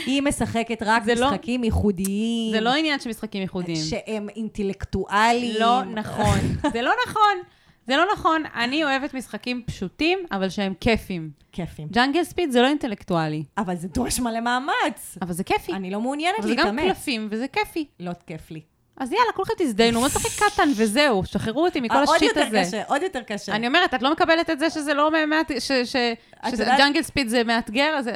היא 0.06 0.22
משחקת 0.22 0.82
רק 0.86 1.02
לא- 1.06 1.26
משחקים 1.26 1.64
ייחודיים. 1.64 2.52
זה 2.52 2.60
לא 2.60 2.74
עניין 2.74 3.00
של 3.00 3.10
משחקים 3.10 3.42
ייחודיים. 3.42 3.76
שהם 3.76 4.28
אינטלקטואליים. 4.36 5.56
לא 5.60 5.82
נכון. 5.84 6.38
זה 6.72 6.82
לא 6.82 6.92
נכון. 7.08 7.38
זה 7.86 7.96
לא 7.96 8.04
נכון. 8.12 8.42
אני 8.54 8.84
אוהבת 8.84 9.14
משחקים 9.14 9.62
פשוטים, 9.66 10.18
אבל 10.32 10.48
שהם 10.48 10.74
כיפים. 10.80 11.30
כיפים. 11.52 11.88
ג'אנגל 11.90 12.24
ספיד 12.24 12.50
זה 12.50 12.62
לא 12.62 12.66
אינטלקטואלי, 12.66 13.44
אבל 13.58 13.76
זה 13.76 13.88
דורש 13.88 14.20
מלא 14.20 14.40
מאמץ. 14.40 15.18
אבל 15.22 15.32
זה 15.32 15.44
כיפי. 15.44 15.72
אני 15.72 15.90
לא 15.90 16.00
מעוניינת 16.00 16.38
אבל 16.38 16.48
זה 16.48 16.54
גם 16.54 16.76
להתאמץ. 16.76 16.84
קלפים, 16.96 17.28
וזה 17.30 17.46
כיפי. 17.48 17.86
לא 18.00 18.10
כיף 18.26 18.50
לי. 18.50 18.60
אז 18.96 19.12
יאללה, 19.12 19.32
כולכם 19.34 19.52
תזדיינו, 19.58 20.00
מה 20.00 20.08
צריך 20.08 20.42
קטן 20.42 20.68
וזהו, 20.76 21.22
שחררו 21.24 21.64
אותי 21.64 21.80
מכל 21.80 21.94
אה, 21.94 22.00
עוד 22.00 22.08
השיט 22.16 22.28
יותר 22.28 22.46
הזה. 22.46 22.62
קשה, 22.66 22.82
עוד 22.86 23.02
יותר 23.02 23.22
קשה. 23.22 23.52
אני 23.54 23.66
אומרת, 23.66 23.94
את 23.94 24.02
לא 24.02 24.12
מקבלת 24.12 24.50
את 24.50 24.58
זה 24.58 24.70
שזה 24.70 24.94
לא 24.94 25.10
מעט, 25.26 25.50
ש- 25.58 25.72
ש- 25.72 25.82
שזה- 25.84 26.62
יודעת- 26.62 26.78
ג'אנגל 26.78 27.02
ספיד 27.02 27.28
זה 27.28 27.44
מאתגר, 27.44 27.94
אז 27.98 28.10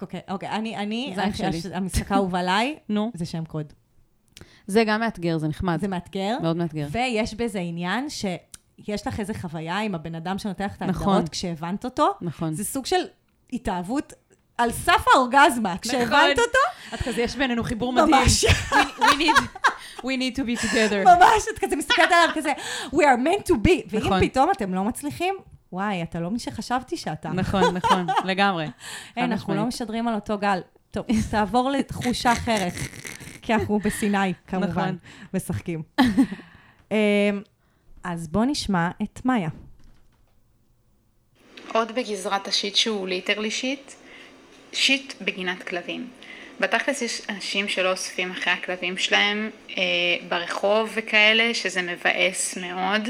אוקיי, 0.00 0.20
אוקיי, 0.30 0.48
אני, 0.48 0.76
אני. 0.76 1.14
המשחק 1.74 2.12
האהוב 2.12 2.34
עליי, 2.34 2.76
נו. 2.88 3.10
זה 3.14 3.24
שם 3.26 3.44
קוד. 3.44 3.72
זה 4.66 4.84
גם 4.84 5.00
מאתגר, 5.00 5.38
זה 5.38 5.48
נחמד. 5.48 5.80
זה 5.80 5.88
מאתגר. 5.88 6.36
מאוד 6.42 6.56
מאתגר. 6.56 6.86
ויש 6.90 7.34
בזה 7.34 7.58
עניין 7.58 8.06
שיש 8.82 9.06
לך 9.06 9.20
איזה 9.20 9.34
חוויה 9.34 9.78
עם 9.78 9.94
הבן 9.94 10.14
אדם 10.14 10.38
שנותן 10.38 10.64
לך 10.64 10.76
את 10.76 10.82
נכון. 10.82 11.08
ההגדרות 11.08 11.28
כשהבנת 11.28 11.84
אותו. 11.84 12.10
נכון. 12.20 12.54
זה 12.54 12.64
סוג 12.64 12.86
של 12.86 13.00
התאהבות 13.52 14.12
על 14.58 14.72
סף 14.72 15.04
האורגזמה. 15.14 15.78
כשהבנת 15.78 16.38
אותו, 16.38 16.58
את 16.94 17.02
כזה, 17.02 17.22
יש 17.22 17.36
בינינו 17.36 17.64
חיבור 17.64 17.92
מדהים. 17.92 18.10
ממש. 18.10 18.44
We 18.44 18.76
we 19.00 19.18
need, 19.18 19.40
we 19.98 20.16
need 20.16 20.36
to 20.36 20.42
be 20.42 20.62
together. 20.62 21.04
ממש, 21.04 21.42
את 21.54 21.58
כזה 21.58 21.76
מסתכלת 21.76 22.08
עליו 22.12 22.34
כזה, 22.34 22.52
we 22.86 22.98
are 22.98 23.18
meant 23.24 23.48
to 23.48 23.54
be. 23.54 23.88
ואם 23.90 24.00
נכון. 24.00 24.20
פתאום 24.20 24.50
אתם 24.50 24.74
לא 24.74 24.84
מצליחים, 24.84 25.34
וואי, 25.72 26.02
אתה 26.02 26.20
לא 26.20 26.30
מי 26.30 26.38
שחשבתי 26.38 26.96
שאתה. 26.96 27.28
נכון, 27.28 27.76
נכון, 27.76 28.06
לגמרי. 28.24 28.66
אין, 29.16 29.32
אנחנו 29.32 29.54
לא. 29.54 29.66
משדרים 29.66 30.08
על 30.08 30.14
אותו 30.14 30.38
גל. 30.38 30.60
טוב, 30.90 31.06
תעבור 31.30 31.70
לתחושה 31.70 32.32
אחרת, 32.32 32.72
כי 33.42 33.54
אנחנו 33.54 33.78
בסיני, 33.78 34.32
כמובן, 34.46 34.68
נכון. 34.68 34.96
משחקים. 35.34 35.82
אז 38.04 38.28
בואו 38.28 38.44
נשמע 38.44 38.90
את 39.02 39.24
מאיה. 39.24 39.48
עוד 41.72 41.92
בגזרת 41.92 42.48
ה 42.48 42.54
shit 42.54 42.76
שהוא 42.76 43.08
literally 43.08 43.50
shit, 43.50 43.92
shit 44.72 45.14
בגינת 45.22 45.62
כלבים. 45.62 46.08
בתכלס 46.60 47.02
יש 47.02 47.22
אנשים 47.28 47.68
שלא 47.68 47.90
אוספים 47.90 48.30
אחרי 48.30 48.52
הכלבים 48.52 48.98
שלהם 48.98 49.50
אה, 49.70 49.82
ברחוב 50.28 50.90
וכאלה, 50.94 51.54
שזה 51.54 51.82
מבאס 51.82 52.56
מאוד, 52.56 53.08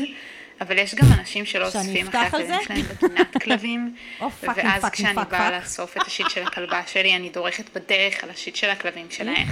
אבל 0.60 0.78
יש 0.78 0.94
גם 0.94 1.06
אנשים 1.18 1.46
שלא 1.46 1.66
אוספים 1.66 2.08
אחרי 2.08 2.20
הכלבים 2.20 2.46
זה? 2.46 2.54
שלהם 2.64 2.82
בגינת 2.82 3.36
כלבים, 3.42 3.94
fucking 4.18 4.56
ואז 4.56 4.82
fucking 4.82 5.08
כשאני 5.08 5.26
באה. 5.30 5.58
לאסוף 5.58 5.96
את 5.96 6.02
ה 6.06 6.11
shit 6.11 6.30
של 6.30 6.42
הכלבה 6.42 6.82
שלי, 6.92 7.16
אני 7.16 7.30
דורכת 7.30 7.64
בדרך 7.76 8.24
על 8.24 8.30
ה 8.30 8.35
shit 8.35 8.56
של 8.56 8.70
הכלבים 8.70 9.06
שלהם. 9.10 9.48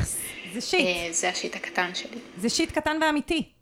זה 0.54 0.60
shit. 0.60 0.86
אה, 0.86 1.12
זה 1.12 1.28
ה 1.28 1.34
shit 1.34 1.56
הקטן 1.56 1.94
שלי. 1.94 2.18
זה 2.36 2.48
shit 2.48 2.72
קטן 2.72 2.98
ואמיתי. 3.02 3.57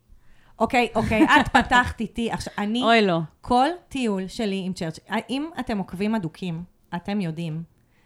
אוקיי, 0.59 0.87
אוקיי, 0.95 1.23
את 1.23 1.47
פתחת 1.57 1.99
איתי. 1.99 2.31
עכשיו, 2.31 2.53
אני, 2.57 2.83
אוי, 2.83 3.01
לא. 3.01 3.19
כל 3.41 3.67
טיול 3.89 4.27
שלי 4.27 4.63
עם 4.65 4.73
צ'רץ', 4.73 4.99
אם 5.29 5.49
אתם 5.59 5.77
עוקבים 5.77 6.15
אדוקים, 6.15 6.63
אתם 6.95 7.21
יודעים 7.21 7.63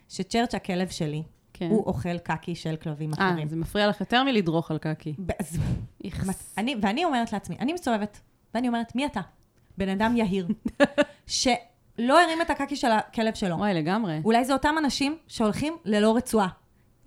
שצ'רץ' 0.09 0.55
הכלב 0.55 0.89
שלי, 0.89 1.23
כן. 1.53 1.69
הוא 1.69 1.85
אוכל 1.85 2.17
קקי 2.17 2.55
של 2.55 2.75
כלבים 2.75 3.11
אה, 3.19 3.29
אחרים. 3.29 3.47
זה 3.47 3.55
מפריע 3.55 3.87
לך 3.87 3.99
יותר 3.99 4.23
מלדרוך 4.23 4.71
על 4.71 4.77
קקי. 4.77 5.15
איכס. 6.03 6.53
אני, 6.57 6.75
ואני 6.81 7.05
אומרת 7.05 7.33
לעצמי, 7.33 7.55
אני 7.59 7.73
מסתובבת, 7.73 8.21
ואני 8.53 8.67
אומרת, 8.67 8.95
מי 8.95 9.05
אתה? 9.05 9.21
בן 9.77 9.89
אדם 9.89 10.17
יהיר, 10.17 10.47
שלא 11.27 12.21
הרים 12.21 12.41
את 12.41 12.49
הקקי 12.49 12.75
של 12.75 12.91
הכלב 12.91 13.33
שלו. 13.33 13.55
וואי, 13.55 13.73
לגמרי. 13.73 14.21
אולי 14.25 14.45
זה 14.45 14.53
אותם 14.53 14.75
אנשים 14.77 15.17
שהולכים 15.27 15.73
ללא 15.85 16.15
רצועה. 16.15 16.47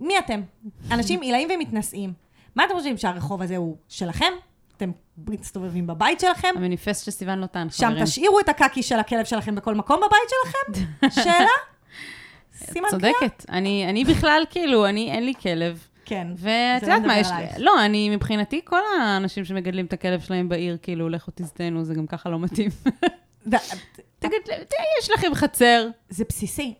מי 0.00 0.18
אתם? 0.18 0.42
אנשים 0.90 1.20
עילאים 1.20 1.48
ומתנשאים. 1.54 2.12
מה 2.54 2.64
אתם 2.64 2.74
חושבים, 2.74 2.96
שהרחוב 2.96 3.42
הזה 3.42 3.56
הוא 3.56 3.76
שלכם? 3.88 4.32
אתם 4.76 4.90
מסתובבים 5.28 5.86
בבית 5.86 6.20
שלכם? 6.20 6.48
המניפסט 6.56 7.04
שסיוון 7.04 7.40
נתן, 7.40 7.66
שם 7.70 7.86
חברים. 7.86 8.04
תשאירו 8.04 8.40
את 8.40 8.48
הקקי 8.48 8.82
של 8.82 8.98
הכלב 8.98 9.24
שלכם 9.24 9.54
בכל 9.54 9.74
מקום 9.74 9.96
בבית 9.96 10.30
שלכם? 10.30 10.86
שאלה? 11.22 11.46
סימן 12.54 12.88
קריאה? 12.90 13.12
צודקת. 13.20 13.44
אני, 13.50 13.86
אני 13.88 14.04
בכלל, 14.04 14.42
כאילו, 14.50 14.86
אני, 14.86 15.10
אין 15.10 15.24
לי 15.24 15.34
כלב. 15.34 15.86
כן. 16.04 16.28
ואת 16.30 16.80
זה 16.80 16.86
לא 16.86 16.92
יודעת 16.92 17.06
מה, 17.06 17.18
יש... 17.18 17.26
עלייך. 17.30 17.54
לא, 17.58 17.84
אני, 17.84 18.16
מבחינתי, 18.16 18.60
כל 18.64 18.80
האנשים 19.00 19.44
שמגדלים 19.44 19.86
את 19.86 19.92
הכלב 19.92 20.20
שלהם 20.20 20.48
בעיר, 20.48 20.76
כאילו, 20.82 21.08
לכו 21.08 21.30
תזדיינו, 21.34 21.84
זה 21.84 21.94
גם 21.94 22.06
ככה 22.06 22.28
לא 22.28 22.38
מתאים. 22.38 22.70
תגיד, 24.18 24.42
יש 25.02 25.10
לכם 25.10 25.34
חצר. 25.34 25.88
זה 26.08 26.24
בסיסי. 26.28 26.74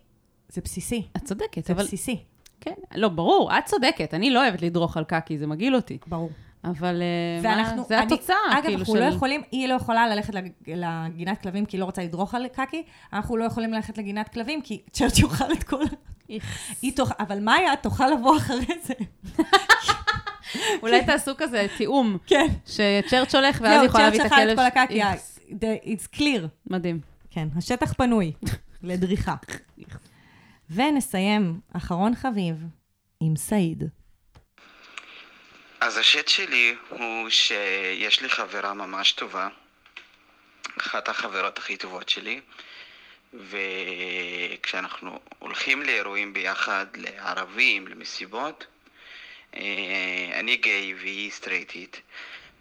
זה 0.49 0.61
בסיסי. 0.65 1.07
את 1.17 1.25
צודקת, 1.25 1.65
זה 1.65 1.73
אבל... 1.73 1.85
בסיסי. 1.85 2.25
כן, 2.61 2.75
לא, 2.95 3.09
ברור, 3.09 3.59
את 3.59 3.65
צודקת. 3.65 4.15
אני 4.15 4.31
לא 4.31 4.43
אוהבת 4.43 4.63
לדרוך 4.63 4.97
על 4.97 5.05
קקי, 5.05 5.39
זה 5.39 5.47
מגעיל 5.47 5.77
אותי. 5.77 5.99
ברור. 6.07 6.31
אבל 6.64 7.03
אה, 7.03 7.40
ואנחנו, 7.42 7.77
מה, 7.77 7.88
זה 7.88 7.98
אני- 7.98 8.07
התוצאה, 8.07 8.37
אגב, 8.53 8.62
כאילו, 8.62 8.79
אנחנו 8.79 8.94
של... 8.94 9.00
לא 9.00 9.05
יכולים, 9.05 9.42
היא 9.53 9.68
לא 9.68 9.74
יכולה 9.74 10.09
ללכת 10.09 10.35
לג- 10.35 10.53
לגינת 10.66 11.42
כלבים 11.42 11.66
כי 11.66 11.77
היא 11.77 11.81
לא 11.81 11.85
רוצה 11.85 12.03
לדרוך 12.03 12.35
על 12.35 12.48
קקי, 12.48 12.83
אנחנו 13.12 13.37
לא 13.37 13.44
יכולים 13.44 13.72
ללכת 13.72 13.98
לגינת 13.98 14.29
כלבים 14.29 14.62
כי 14.62 14.83
צ'רץ' 14.92 15.18
יאכל 15.18 15.53
את 15.53 15.62
כל... 15.64 15.85
תאכל, 16.96 17.14
אבל 17.20 17.40
מאיה 17.40 17.77
תוכל 17.77 18.09
לבוא 18.09 18.37
אחרי 18.37 18.66
זה. 18.83 18.94
אולי 20.83 21.05
תעשו 21.05 21.33
כזה 21.38 21.66
תיאום. 21.77 22.16
כן. 22.27 22.46
שצ'רץ' 22.66 23.35
הולך, 23.35 23.61
ואז 23.62 23.70
זהו, 23.72 23.81
היא 23.81 23.88
יכולה 23.88 24.05
להביא 24.05 24.20
את 24.20 24.27
אכל 24.27 24.35
הכלב. 24.35 24.59
את 24.59 24.72
כל 24.74 24.81
הקקי, 24.81 25.00
it's 25.85 26.16
clear. 26.16 26.46
מדהים. 26.70 27.00
כן, 27.31 27.48
השטח 27.57 27.92
פנוי 27.92 28.33
לדריכה. 28.83 29.35
ונסיים, 30.70 31.61
אחרון 31.72 32.14
חביב, 32.14 32.64
עם 33.20 33.37
סעיד. 33.37 33.85
אז 35.85 35.99
השיט 35.99 36.29
שלי 36.29 36.77
הוא 36.88 37.31
שיש 37.31 38.23
לי 38.23 38.29
חברה 38.29 38.75
ממש 38.75 39.12
טובה, 39.12 39.49
אחת 40.81 41.09
החברות 41.09 41.59
הכי 41.59 41.77
טובות 41.77 42.09
שלי, 42.09 42.40
וכשאנחנו 43.35 45.20
הולכים 45.38 45.83
לאירועים 45.83 46.33
ביחד, 46.33 46.87
לערבים, 46.97 47.88
למסיבות, 47.88 48.66
אה, 49.57 49.61
אני 50.40 50.57
גיי 50.57 50.94
והיא 50.94 51.31
סטרייטית, 51.31 52.01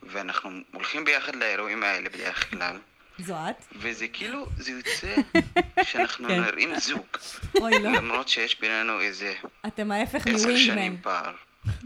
ואנחנו 0.04 0.50
הולכים 0.74 1.06
ביחד 1.06 1.36
לאירועים 1.36 1.84
האלה 1.84 2.10
בדרך 2.10 2.50
כלל, 2.50 2.80
זו 3.20 3.36
את? 3.50 3.56
וזה 3.76 4.08
כאילו, 4.08 4.48
זה 4.58 4.72
יוצא 4.72 5.16
שאנחנו 5.90 6.28
כן. 6.28 6.42
נראים 6.42 6.80
זוג, 6.80 7.18
אוי, 7.60 7.80
לא. 7.80 7.92
למרות 7.92 8.30
שיש 8.30 8.60
בינינו 8.60 9.02
איזה 9.02 9.34
אתם 9.68 9.92
ההפך 9.92 10.28
עשר 10.28 10.32
מווינגמן. 10.32 10.58
שנים 10.58 10.98
פער, 11.02 11.34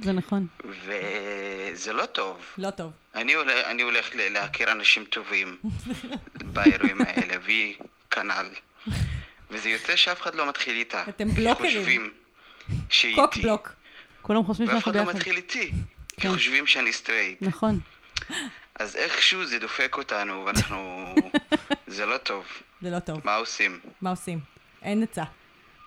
זה 0.04 0.12
נכון. 0.12 0.48
וזה 0.66 1.94
לא 1.94 2.06
טוב. 2.06 2.38
לא 2.58 2.70
טוב. 2.70 2.92
אני 3.16 3.34
הולך, 3.34 3.66
אני 3.66 3.82
הולך 3.82 4.16
ל- 4.16 4.30
להכיר 4.34 4.72
אנשים 4.72 5.04
טובים 5.06 5.58
באירועים 6.54 7.02
האלה, 7.02 7.34
והיא 7.46 7.76
כנ"ל. 8.12 8.46
וזה 9.52 9.70
יוצא 9.70 9.96
שאף 9.96 10.22
אחד 10.22 10.36
לא 10.36 10.50
מתחיל 10.50 10.76
איתה. 10.76 11.04
אתם 11.10 11.30
כי 11.32 11.36
blockers. 11.42 11.72
חושבים 11.80 12.12
שהיא 12.90 13.16
קוק 13.16 13.36
איתי. 13.36 13.48
בלוק. 13.48 13.74
כולם 14.22 14.44
חושבים 14.46 14.68
ואף 14.68 14.74
שאנחנו 14.76 14.92
אחד 14.92 15.00
לא 15.00 15.04
ביחד. 15.06 15.16
מתחיל 15.18 15.36
איתי. 15.38 15.72
כי 16.08 16.22
כן. 16.22 16.30
חושבים 16.34 16.68
שאני 16.68 16.94
straight. 16.94 17.42
נכון. 17.42 17.80
אז 18.80 18.96
איכשהו 18.96 19.46
זה 19.46 19.60
דופק 19.60 19.96
אותנו, 19.98 20.44
ואנחנו... 20.46 21.06
זה 21.88 22.06
לא 22.06 22.18
טוב. 22.18 22.46
זה 22.82 22.90
לא 22.90 23.00
טוב. 23.00 23.22
מה 23.24 23.36
עושים? 23.36 23.80
מה 24.02 24.10
עושים? 24.10 24.40
אין 24.82 25.04
עצה. 25.04 25.24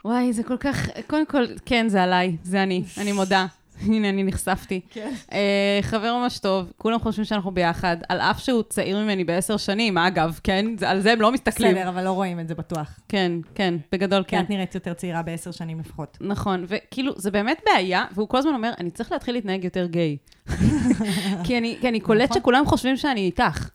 וואי, 0.04 0.32
זה 0.32 0.42
כל 0.42 0.56
כך... 0.60 0.76
קודם 1.06 1.26
כל, 1.26 1.42
כן, 1.66 1.88
זה 1.88 2.02
עליי, 2.02 2.36
זה 2.42 2.62
אני, 2.62 2.84
אני 2.98 3.12
מודה. 3.12 3.46
הנה, 3.86 4.08
אני 4.08 4.22
נחשפתי. 4.24 4.80
כן. 4.90 5.12
אה, 5.32 5.78
חבר 5.82 6.16
ממש 6.16 6.38
טוב, 6.38 6.72
כולם 6.76 6.98
חושבים 6.98 7.24
שאנחנו 7.24 7.50
ביחד, 7.50 7.96
על 8.08 8.20
אף 8.20 8.40
שהוא 8.40 8.62
צעיר 8.62 8.98
ממני 8.98 9.24
בעשר 9.24 9.56
שנים, 9.56 9.98
אגב, 9.98 10.40
כן? 10.44 10.66
זה- 10.78 10.90
על 10.90 11.00
זה 11.00 11.12
הם 11.12 11.20
לא 11.20 11.32
מסתכלים. 11.32 11.74
בסדר, 11.74 11.88
אבל 11.88 12.04
לא 12.04 12.10
רואים 12.12 12.40
את 12.40 12.48
זה 12.48 12.54
בטוח. 12.54 12.98
כן, 13.08 13.32
כן, 13.54 13.74
בגדול 13.92 14.22
כי 14.22 14.30
כן. 14.36 14.42
את 14.42 14.50
נראית 14.50 14.74
יותר 14.74 14.94
צעירה 14.94 15.22
בעשר 15.22 15.50
שנים 15.50 15.80
לפחות. 15.80 16.18
נכון, 16.20 16.64
וכאילו, 16.68 17.12
זה 17.16 17.30
באמת 17.30 17.60
בעיה, 17.66 18.04
והוא 18.14 18.28
כל 18.28 18.38
הזמן 18.38 18.54
אומר, 18.54 18.72
אני 18.80 18.90
צריך 18.90 19.12
להתחיל 19.12 19.34
להתנהג 19.34 19.64
יותר 19.64 19.86
גיי. 19.86 20.16
כי 21.44 21.58
אני, 21.58 21.76
כי 21.80 21.88
אני 21.88 22.00
קולט 22.00 22.30
נכון. 22.30 22.42
שכולם 22.42 22.66
חושבים 22.66 22.96
שאני 22.96 23.20
איתך. 23.20 23.70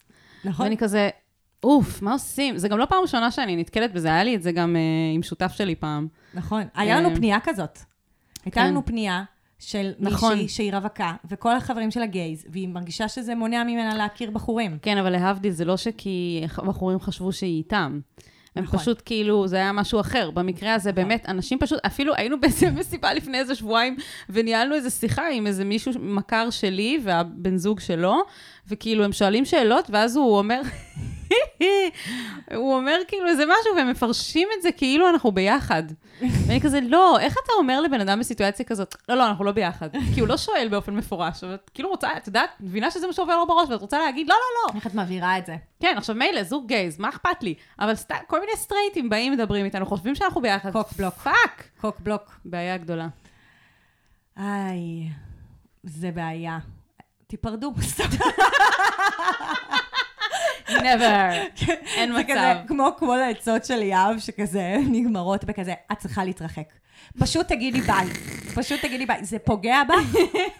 נכון. 0.45 0.63
ואני 0.65 0.77
כזה, 0.77 1.09
אוף, 1.63 2.01
מה 2.01 2.11
עושים? 2.13 2.57
זה 2.57 2.67
גם 2.67 2.77
לא 2.77 2.85
פעם 2.85 3.01
ראשונה 3.01 3.31
שאני 3.31 3.55
נתקלת 3.55 3.93
בזה, 3.93 4.07
היה 4.07 4.23
לי 4.23 4.35
את 4.35 4.41
זה 4.43 4.51
גם 4.51 4.75
אה, 4.75 4.81
עם 5.15 5.23
שותף 5.23 5.51
שלי 5.55 5.75
פעם. 5.75 6.07
נכון. 6.33 6.63
היה 6.75 6.99
לנו 6.99 7.09
אה, 7.09 7.15
פנייה 7.15 7.37
כזאת. 7.43 7.79
הייתה 8.45 8.59
כן. 8.61 8.67
לנו 8.67 8.85
פנייה 8.85 9.23
של 9.59 9.91
נכון. 9.99 10.33
מישהי 10.33 10.47
שהיא 10.47 10.73
רווקה, 10.73 11.13
וכל 11.29 11.55
החברים 11.55 11.91
שלה 11.91 12.05
gays, 12.05 12.45
והיא 12.49 12.67
מרגישה 12.67 13.07
שזה 13.07 13.35
מונע 13.35 13.63
ממנה 13.63 13.95
להכיר 13.95 14.31
בחורים. 14.31 14.77
כן, 14.81 14.97
אבל 14.97 15.09
להבדיל, 15.09 15.51
זה 15.51 15.65
לא 15.65 15.77
שכי 15.77 16.45
הבחורים 16.57 16.99
חשבו 16.99 17.31
שהיא 17.31 17.57
איתם. 17.57 17.99
הם 18.55 18.63
נכון. 18.63 18.79
פשוט 18.79 19.01
כאילו, 19.05 19.47
זה 19.47 19.55
היה 19.55 19.71
משהו 19.71 19.99
אחר. 19.99 20.31
במקרה 20.31 20.73
הזה, 20.73 20.91
באמת, 20.91 21.25
אנשים 21.29 21.59
פשוט, 21.59 21.79
אפילו 21.85 22.15
היינו 22.15 22.39
באיזה 22.41 22.71
מסיבה 22.71 23.13
לפני 23.13 23.39
איזה 23.39 23.55
שבועיים, 23.55 23.97
וניהלנו 24.29 24.75
איזה 24.75 24.89
שיחה 24.89 25.29
עם 25.29 25.47
איזה 25.47 25.65
מישהו, 25.65 25.91
מכר 25.99 26.49
שלי 26.49 26.99
והבן 27.03 27.57
זוג 27.57 27.79
שלו, 27.79 28.15
וכאילו, 28.67 29.03
הם 29.03 29.13
שואלים 29.13 29.45
שאלות, 29.45 29.89
ואז 29.89 30.15
הוא 30.15 30.37
אומר, 30.37 30.61
הוא 32.55 32.75
אומר 32.75 32.97
כאילו 33.07 33.27
איזה 33.27 33.43
משהו, 33.45 33.75
והם 33.75 33.91
מפרשים 33.91 34.47
את 34.57 34.61
זה 34.61 34.71
כאילו 34.71 35.09
אנחנו 35.09 35.31
ביחד. 35.31 35.83
ואני 36.21 36.61
כזה, 36.61 36.79
לא, 36.81 37.19
איך 37.19 37.33
אתה 37.43 37.53
אומר 37.57 37.81
לבן 37.81 38.01
אדם 38.01 38.19
בסיטואציה 38.19 38.65
כזאת, 38.65 38.95
לא, 39.09 39.15
לא, 39.15 39.27
אנחנו 39.27 39.45
לא 39.45 39.51
ביחד. 39.51 39.89
כי 40.13 40.19
הוא 40.19 40.27
לא 40.27 40.37
שואל 40.37 40.67
באופן 40.71 40.95
מפורש, 40.95 41.43
אבל 41.43 41.53
את 41.53 41.71
כאילו 41.73 41.89
רוצה, 41.89 42.17
את 42.17 42.27
יודעת, 42.27 42.49
מבינה 42.59 42.91
שזה 42.91 43.07
מה 43.07 43.13
שעובר 43.13 43.37
לו 43.37 43.47
בראש, 43.47 43.69
ואת 43.69 43.81
רוצה 43.81 43.99
להגיד, 43.99 44.27
לא, 44.29 44.35
לא, 44.35 44.73
לא. 44.73 44.75
איך 44.75 44.87
את 44.87 44.95
מבהירה 44.95 45.37
את 45.37 45.45
זה? 45.45 45.55
כן, 45.79 45.93
עכשיו 45.97 46.15
מילא, 46.15 46.43
זוג 46.43 46.67
gays, 46.67 46.99
מה 46.99 47.09
אכפת 47.09 47.43
לי? 47.43 47.53
אבל 47.79 47.95
סתם, 47.95 48.15
כל 48.27 48.39
מיני 48.39 48.51
סטרייטים 48.55 49.09
באים, 49.09 49.33
מדברים 49.33 49.65
איתנו, 49.65 49.85
חושבים 49.85 50.15
שאנחנו 50.15 50.41
ביחד. 50.41 50.71
cock 50.71 50.91
block. 50.97 51.13
Fuck. 51.13 51.63
Cock 51.81 51.99
block. 51.99 52.39
בעיה 52.45 52.77
גדולה. 52.77 53.07
איי, 54.37 55.09
זה 55.83 56.11
בעיה. 56.11 56.57
תיפרדו. 57.27 57.73
never. 60.69 61.33
אין 61.97 62.11
מצב. 62.19 62.31
כזה, 62.31 62.53
כמו 62.67 62.89
כל 62.97 63.21
העצות 63.21 63.65
של 63.65 63.81
יהב, 63.81 64.19
שכזה 64.19 64.75
נגמרות 64.91 65.43
בכזה, 65.43 65.73
את 65.91 65.97
צריכה 65.97 66.23
להתרחק. 66.23 66.67
פשוט 67.19 67.47
תגידי 67.47 67.81
ביי. 67.81 68.07
פשוט 68.55 68.79
תגידי 68.81 69.05
ביי. 69.05 69.25
זה 69.25 69.39
פוגע 69.39 69.83
בה? 69.87 69.95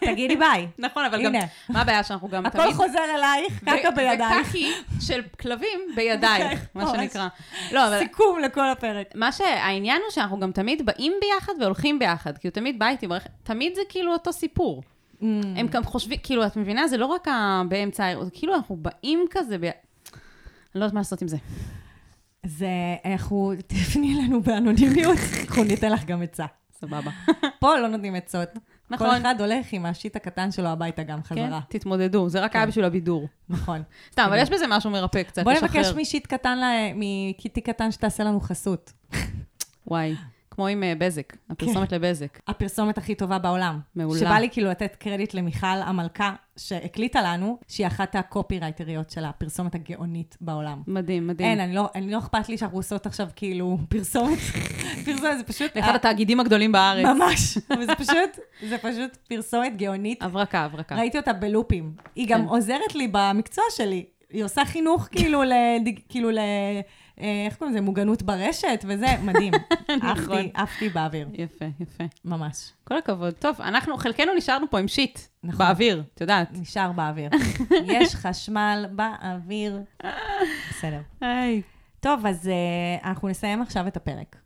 תגידי 0.10 0.36
ביי. 0.36 0.68
נכון, 0.78 1.04
אבל 1.04 1.24
גם. 1.24 1.32
מה 1.68 1.80
הבעיה 1.80 2.04
שאנחנו 2.04 2.28
גם 2.28 2.46
הכל 2.46 2.72
חוזר 2.72 2.98
אלייך, 3.14 3.60
קקה 3.60 3.90
בידייך. 3.90 4.46
וקקי 4.48 4.72
של 5.00 5.22
כלבים 5.40 5.80
בידייך, 5.96 6.66
מה. 6.74 6.86
שנקרא. 6.86 7.28
לא, 7.72 7.88
אבל... 7.88 7.98
סיכום 7.98 8.38
לכל 8.38 8.68
הפרק. 8.68 9.06
מה 9.14 9.32
שהעניין 9.32 10.02
הוא 10.02 10.10
שאנחנו 10.10 10.40
גם 10.40 10.52
תמיד 10.52 10.86
באים 10.86 11.12
ביחד 11.20 11.52
והולכים 11.60 11.98
ביחד, 11.98 12.38
כי 12.38 12.48
הוא 12.48 12.52
תמיד 12.52 12.78
בא 12.78 12.88
איתי 12.88 13.06
ברכב, 13.06 13.30
תמיד 13.42 13.74
זה 13.74 13.82
כאילו 13.88 14.12
אותו 14.12 14.32
סיפור. 14.32 14.82
Mm. 15.20 15.24
הם 15.56 15.66
גם 15.66 15.84
חושבים, 15.84 16.18
כאילו, 16.22 16.46
את 16.46 16.56
מבינה? 16.56 16.88
זה 16.88 16.96
לא 16.96 17.06
רק 17.06 17.28
באמצע 17.68 18.12
כאילו 18.32 18.54
אנחנו 18.54 18.76
באים 18.76 19.24
כזה, 19.30 19.56
לא 20.76 20.84
יודעת 20.84 20.94
מה 20.94 21.00
לעשות 21.00 21.22
עם 21.22 21.28
זה. 21.28 21.36
זה, 22.46 22.68
אנחנו, 23.04 23.52
תפני 23.66 24.14
לנו 24.14 24.42
באנונימיות, 24.42 25.18
אנחנו 25.48 25.64
ניתן 25.64 25.92
לך 25.92 26.04
גם 26.04 26.22
עצה. 26.22 26.46
סבבה. 26.80 27.10
פה 27.60 27.76
לא 27.76 27.88
נותנים 27.88 28.14
עצות. 28.14 28.48
נכון. 28.90 29.06
כל 29.10 29.16
אחד 29.16 29.40
הולך 29.40 29.66
עם 29.72 29.86
השיט 29.86 30.16
הקטן 30.16 30.52
שלו 30.52 30.68
הביתה 30.68 31.02
גם 31.02 31.22
כן, 31.22 31.34
חזרה. 31.46 31.60
תתמודדו, 31.68 32.28
זה 32.28 32.40
רק 32.40 32.52
כן. 32.52 32.58
היה 32.58 32.66
בשביל 32.66 32.84
הבידור. 32.84 33.28
נכון. 33.48 33.82
סתם, 34.12 34.22
אבל 34.22 34.30
כאילו. 34.30 34.42
יש 34.42 34.50
בזה 34.50 34.64
משהו 34.68 34.90
מרפא 34.90 35.22
קצת, 35.22 35.44
בוא 35.44 35.52
לשחרר. 35.52 35.80
נבקש 35.80 35.92
משיט 35.96 36.26
קטן, 36.26 36.58
מקיטי 36.94 37.60
קטן 37.60 37.92
שתעשה 37.92 38.24
לנו 38.24 38.40
חסות. 38.40 38.92
וואי, 39.86 40.14
כמו 40.56 40.66
עם 40.66 40.82
אה, 40.82 40.92
בזק, 40.98 41.36
הפרסומת 41.50 41.92
לבזק. 41.92 42.38
הפרסומת 42.48 42.98
הכי 42.98 43.14
טובה 43.14 43.38
בעולם. 43.38 43.80
מעולה. 43.94 44.20
שבא 44.20 44.34
לי 44.34 44.50
כאילו 44.50 44.70
לתת 44.70 44.96
קרדיט 44.96 45.34
למיכל 45.34 45.66
המלכה, 45.66 46.34
שהקליטה 46.56 47.22
לנו, 47.22 47.58
שהיא 47.68 47.86
אחת 47.86 48.14
הקופירייטריות 48.14 49.10
של 49.10 49.24
הפרסומת 49.24 49.74
הגאונית 49.74 50.36
בעולם. 50.40 50.82
מדהים, 50.86 51.26
מדהים. 51.26 51.50
אין, 51.50 51.60
אני 51.60 51.74
לא, 51.74 51.88
אני 51.94 52.10
לא 52.10 52.18
אכפת 52.18 52.48
לי 52.48 52.58
שאנחנו 52.58 52.78
עושות 52.78 53.06
עכשיו 53.06 53.28
כאילו 53.36 53.78
פרסומת, 53.88 54.38
פרסומת, 55.04 55.38
זה 55.38 55.44
פשוט... 55.46 55.76
לאחד 55.76 55.94
התאגידים 55.94 56.40
הגדולים 56.40 56.72
בארץ. 56.72 57.06
ממש, 57.06 57.58
אבל 57.70 57.86
זה 57.86 57.94
פשוט, 57.94 58.38
זה 58.68 58.78
פשוט 58.78 59.16
פרסומת 59.28 59.76
גאונית. 59.76 60.22
הברקה, 60.22 60.64
הברקה. 60.64 60.96
ראיתי 60.96 61.18
אותה 61.18 61.32
בלופים. 61.32 61.92
היא 62.14 62.28
גם 62.28 62.40
כן. 62.40 62.48
עוזרת 62.48 62.94
לי 62.94 63.08
במקצוע 63.12 63.64
שלי. 63.70 64.04
היא 64.30 64.44
עושה 64.44 64.64
חינוך 64.64 65.08
כאילו 65.10 65.42
ל... 65.50 65.52
כאילו 66.08 66.30
ל... 66.30 66.38
אה, 67.20 67.44
איך 67.46 67.56
קוראים 67.56 67.74
לזה? 67.74 67.80
מוגנות 67.80 68.22
ברשת 68.22 68.84
וזה, 68.88 69.06
מדהים. 69.22 69.52
נכון. 70.02 70.38
עפתי, 70.38 70.50
עפתי 70.54 70.88
באוויר. 70.88 71.28
יפה, 71.32 71.64
יפה. 71.80 72.04
ממש. 72.24 72.72
כל 72.84 72.96
הכבוד. 72.98 73.34
טוב, 73.34 73.60
אנחנו, 73.60 73.96
חלקנו 73.96 74.34
נשארנו 74.36 74.70
פה 74.70 74.78
עם 74.78 74.88
שיט. 74.88 75.18
נכון. 75.44 75.58
באוויר, 75.58 76.02
את 76.14 76.20
יודעת. 76.20 76.48
נשאר 76.52 76.92
באוויר. 76.92 77.30
יש 77.94 78.14
חשמל 78.14 78.86
באוויר. 78.92 79.80
בסדר. 80.70 81.00
היי. 81.20 81.62
טוב, 82.00 82.26
אז 82.26 82.46
uh, 82.46 83.06
אנחנו 83.06 83.28
נסיים 83.28 83.62
עכשיו 83.62 83.86
את 83.86 83.96
הפרק. 83.96 84.36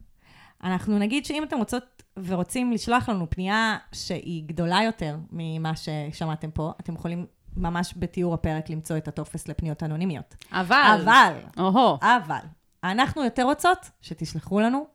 אנחנו 0.65 0.99
נגיד 0.99 1.25
שאם 1.25 1.43
אתם 1.43 1.59
רוצות 1.59 2.03
ורוצים 2.17 2.73
לשלוח 2.73 3.09
לנו 3.09 3.31
פנייה 3.31 3.77
שהיא 3.93 4.45
גדולה 4.47 4.83
יותר 4.83 5.17
ממה 5.33 5.73
ששמעתם 5.77 6.51
פה, 6.51 6.73
אתם 6.81 6.95
יכולים 6.95 7.27
ממש 7.57 7.95
בתיאור 7.97 8.35
הפרק 8.35 8.71
למצוא 8.71 8.97
את 8.97 9.09
הטופס 9.09 9.49
לפניות 9.49 9.83
אנונימיות. 9.83 10.35
אבל. 10.53 11.01
אבל, 11.03 11.35
אוהו. 11.59 11.99
אבל, 12.03 12.41
אנחנו 12.85 13.25
יותר 13.25 13.43
רוצות 13.43 13.91
שתשלחו 14.01 14.61
לנו 14.61 14.87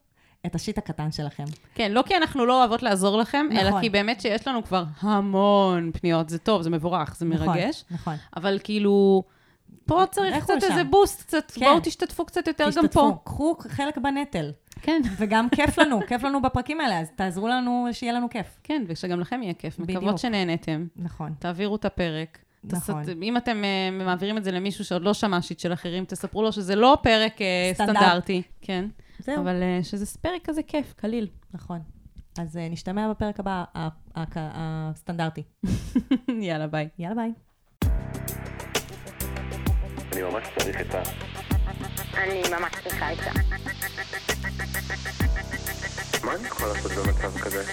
את 0.45 0.55
השיט 0.55 0.77
הקטן 0.77 1.11
שלכם. 1.11 1.43
כן, 1.75 1.91
לא 1.91 2.03
כי 2.05 2.17
אנחנו 2.17 2.45
לא 2.45 2.59
אוהבות 2.59 2.83
לעזור 2.83 3.17
לכם, 3.17 3.45
אלא 3.51 3.69
נכון. 3.69 3.81
כי 3.81 3.89
באמת 3.89 4.21
שיש 4.21 4.47
לנו 4.47 4.63
כבר 4.63 4.83
המון 4.99 5.91
פניות. 5.91 6.29
זה 6.29 6.37
טוב, 6.37 6.61
זה 6.61 6.69
מבורך, 6.69 7.15
זה 7.15 7.25
נכון, 7.25 7.47
מרגש. 7.47 7.85
נכון. 7.91 8.15
אבל 8.35 8.59
כאילו, 8.63 9.23
פה 9.85 10.03
צריך 10.11 10.43
קצת. 10.43 10.53
איזה 10.63 10.83
בוסט, 10.83 11.21
קצת, 11.21 11.51
כן. 11.55 11.65
בואו 11.65 11.79
תשתתפו 11.83 12.25
קצת 12.25 12.47
יותר 12.47 12.63
גם 12.63 12.69
תשתתפו, 12.69 12.99
פה. 12.99 13.17
קחו 13.23 13.55
חלק 13.59 13.97
בנטל. 13.97 14.51
כן. 14.81 15.01
וגם 15.17 15.49
כיף 15.49 15.77
לנו, 15.77 15.99
כיף 16.07 16.23
לנו 16.23 16.41
בפרקים 16.41 16.81
האלה, 16.81 16.99
אז 16.99 17.07
תעזרו 17.15 17.47
לנו 17.47 17.87
שיהיה 17.91 18.13
לנו 18.13 18.29
כיף. 18.29 18.59
כן, 18.63 18.83
ושגם 18.87 19.19
לכם 19.19 19.43
יהיה 19.43 19.53
כיף. 19.53 19.79
בדיוק. 19.79 20.03
מקוות 20.03 20.17
שנהנתם. 20.17 20.87
נכון. 20.95 21.33
תעבירו 21.39 21.75
את 21.75 21.85
הפרק. 21.85 22.37
נכון. 22.71 23.03
תסת, 23.03 23.13
אם 23.23 23.37
אתם 23.37 23.61
uh, 23.63 24.03
מעבירים 24.03 24.37
את 24.37 24.43
זה 24.43 24.51
למישהו 24.51 24.85
שעוד 24.85 25.01
לא 25.01 25.13
שמע 25.13 25.41
שיט 25.41 25.59
של 25.59 25.73
אחרים, 25.73 26.05
תספרו 26.05 26.43
לו 26.43 26.51
שזה 26.51 26.75
לא 26.75 26.97
פרק 27.03 27.33
uh, 27.37 27.39
סטנדרט. 27.73 27.97
סטנדרטי. 27.97 28.41
כן. 28.61 28.85
זהו. 29.19 29.41
אבל 29.41 29.61
uh, 29.61 29.83
שזה 29.83 30.05
פרק 30.21 30.41
כזה 30.43 30.63
כיף, 30.63 30.93
קליל. 30.93 31.27
נכון. 31.53 31.79
אז 32.39 32.55
uh, 32.55 32.59
נשתמע 32.71 33.09
בפרק 33.09 33.39
הבא, 33.39 33.63
הסטנדרטי. 34.35 35.43
יאללה, 36.41 36.67
ביי. 36.67 36.89
יאללה, 36.99 37.15
ביי. 37.15 37.31
אני 40.13 40.21
ממש 40.21 40.47
צריך 40.59 40.81
את 40.81 40.95
ה... 40.95 41.01
אני 42.17 42.41
ממש 42.59 42.71
צריכה 42.83 43.13
את 43.13 43.19
ה... 43.19 43.31
מה 46.25 46.35
אני 46.35 46.47
יכול 46.47 46.67
לעשות 46.67 46.91
במצב 46.91 47.39
כזה? 47.39 47.63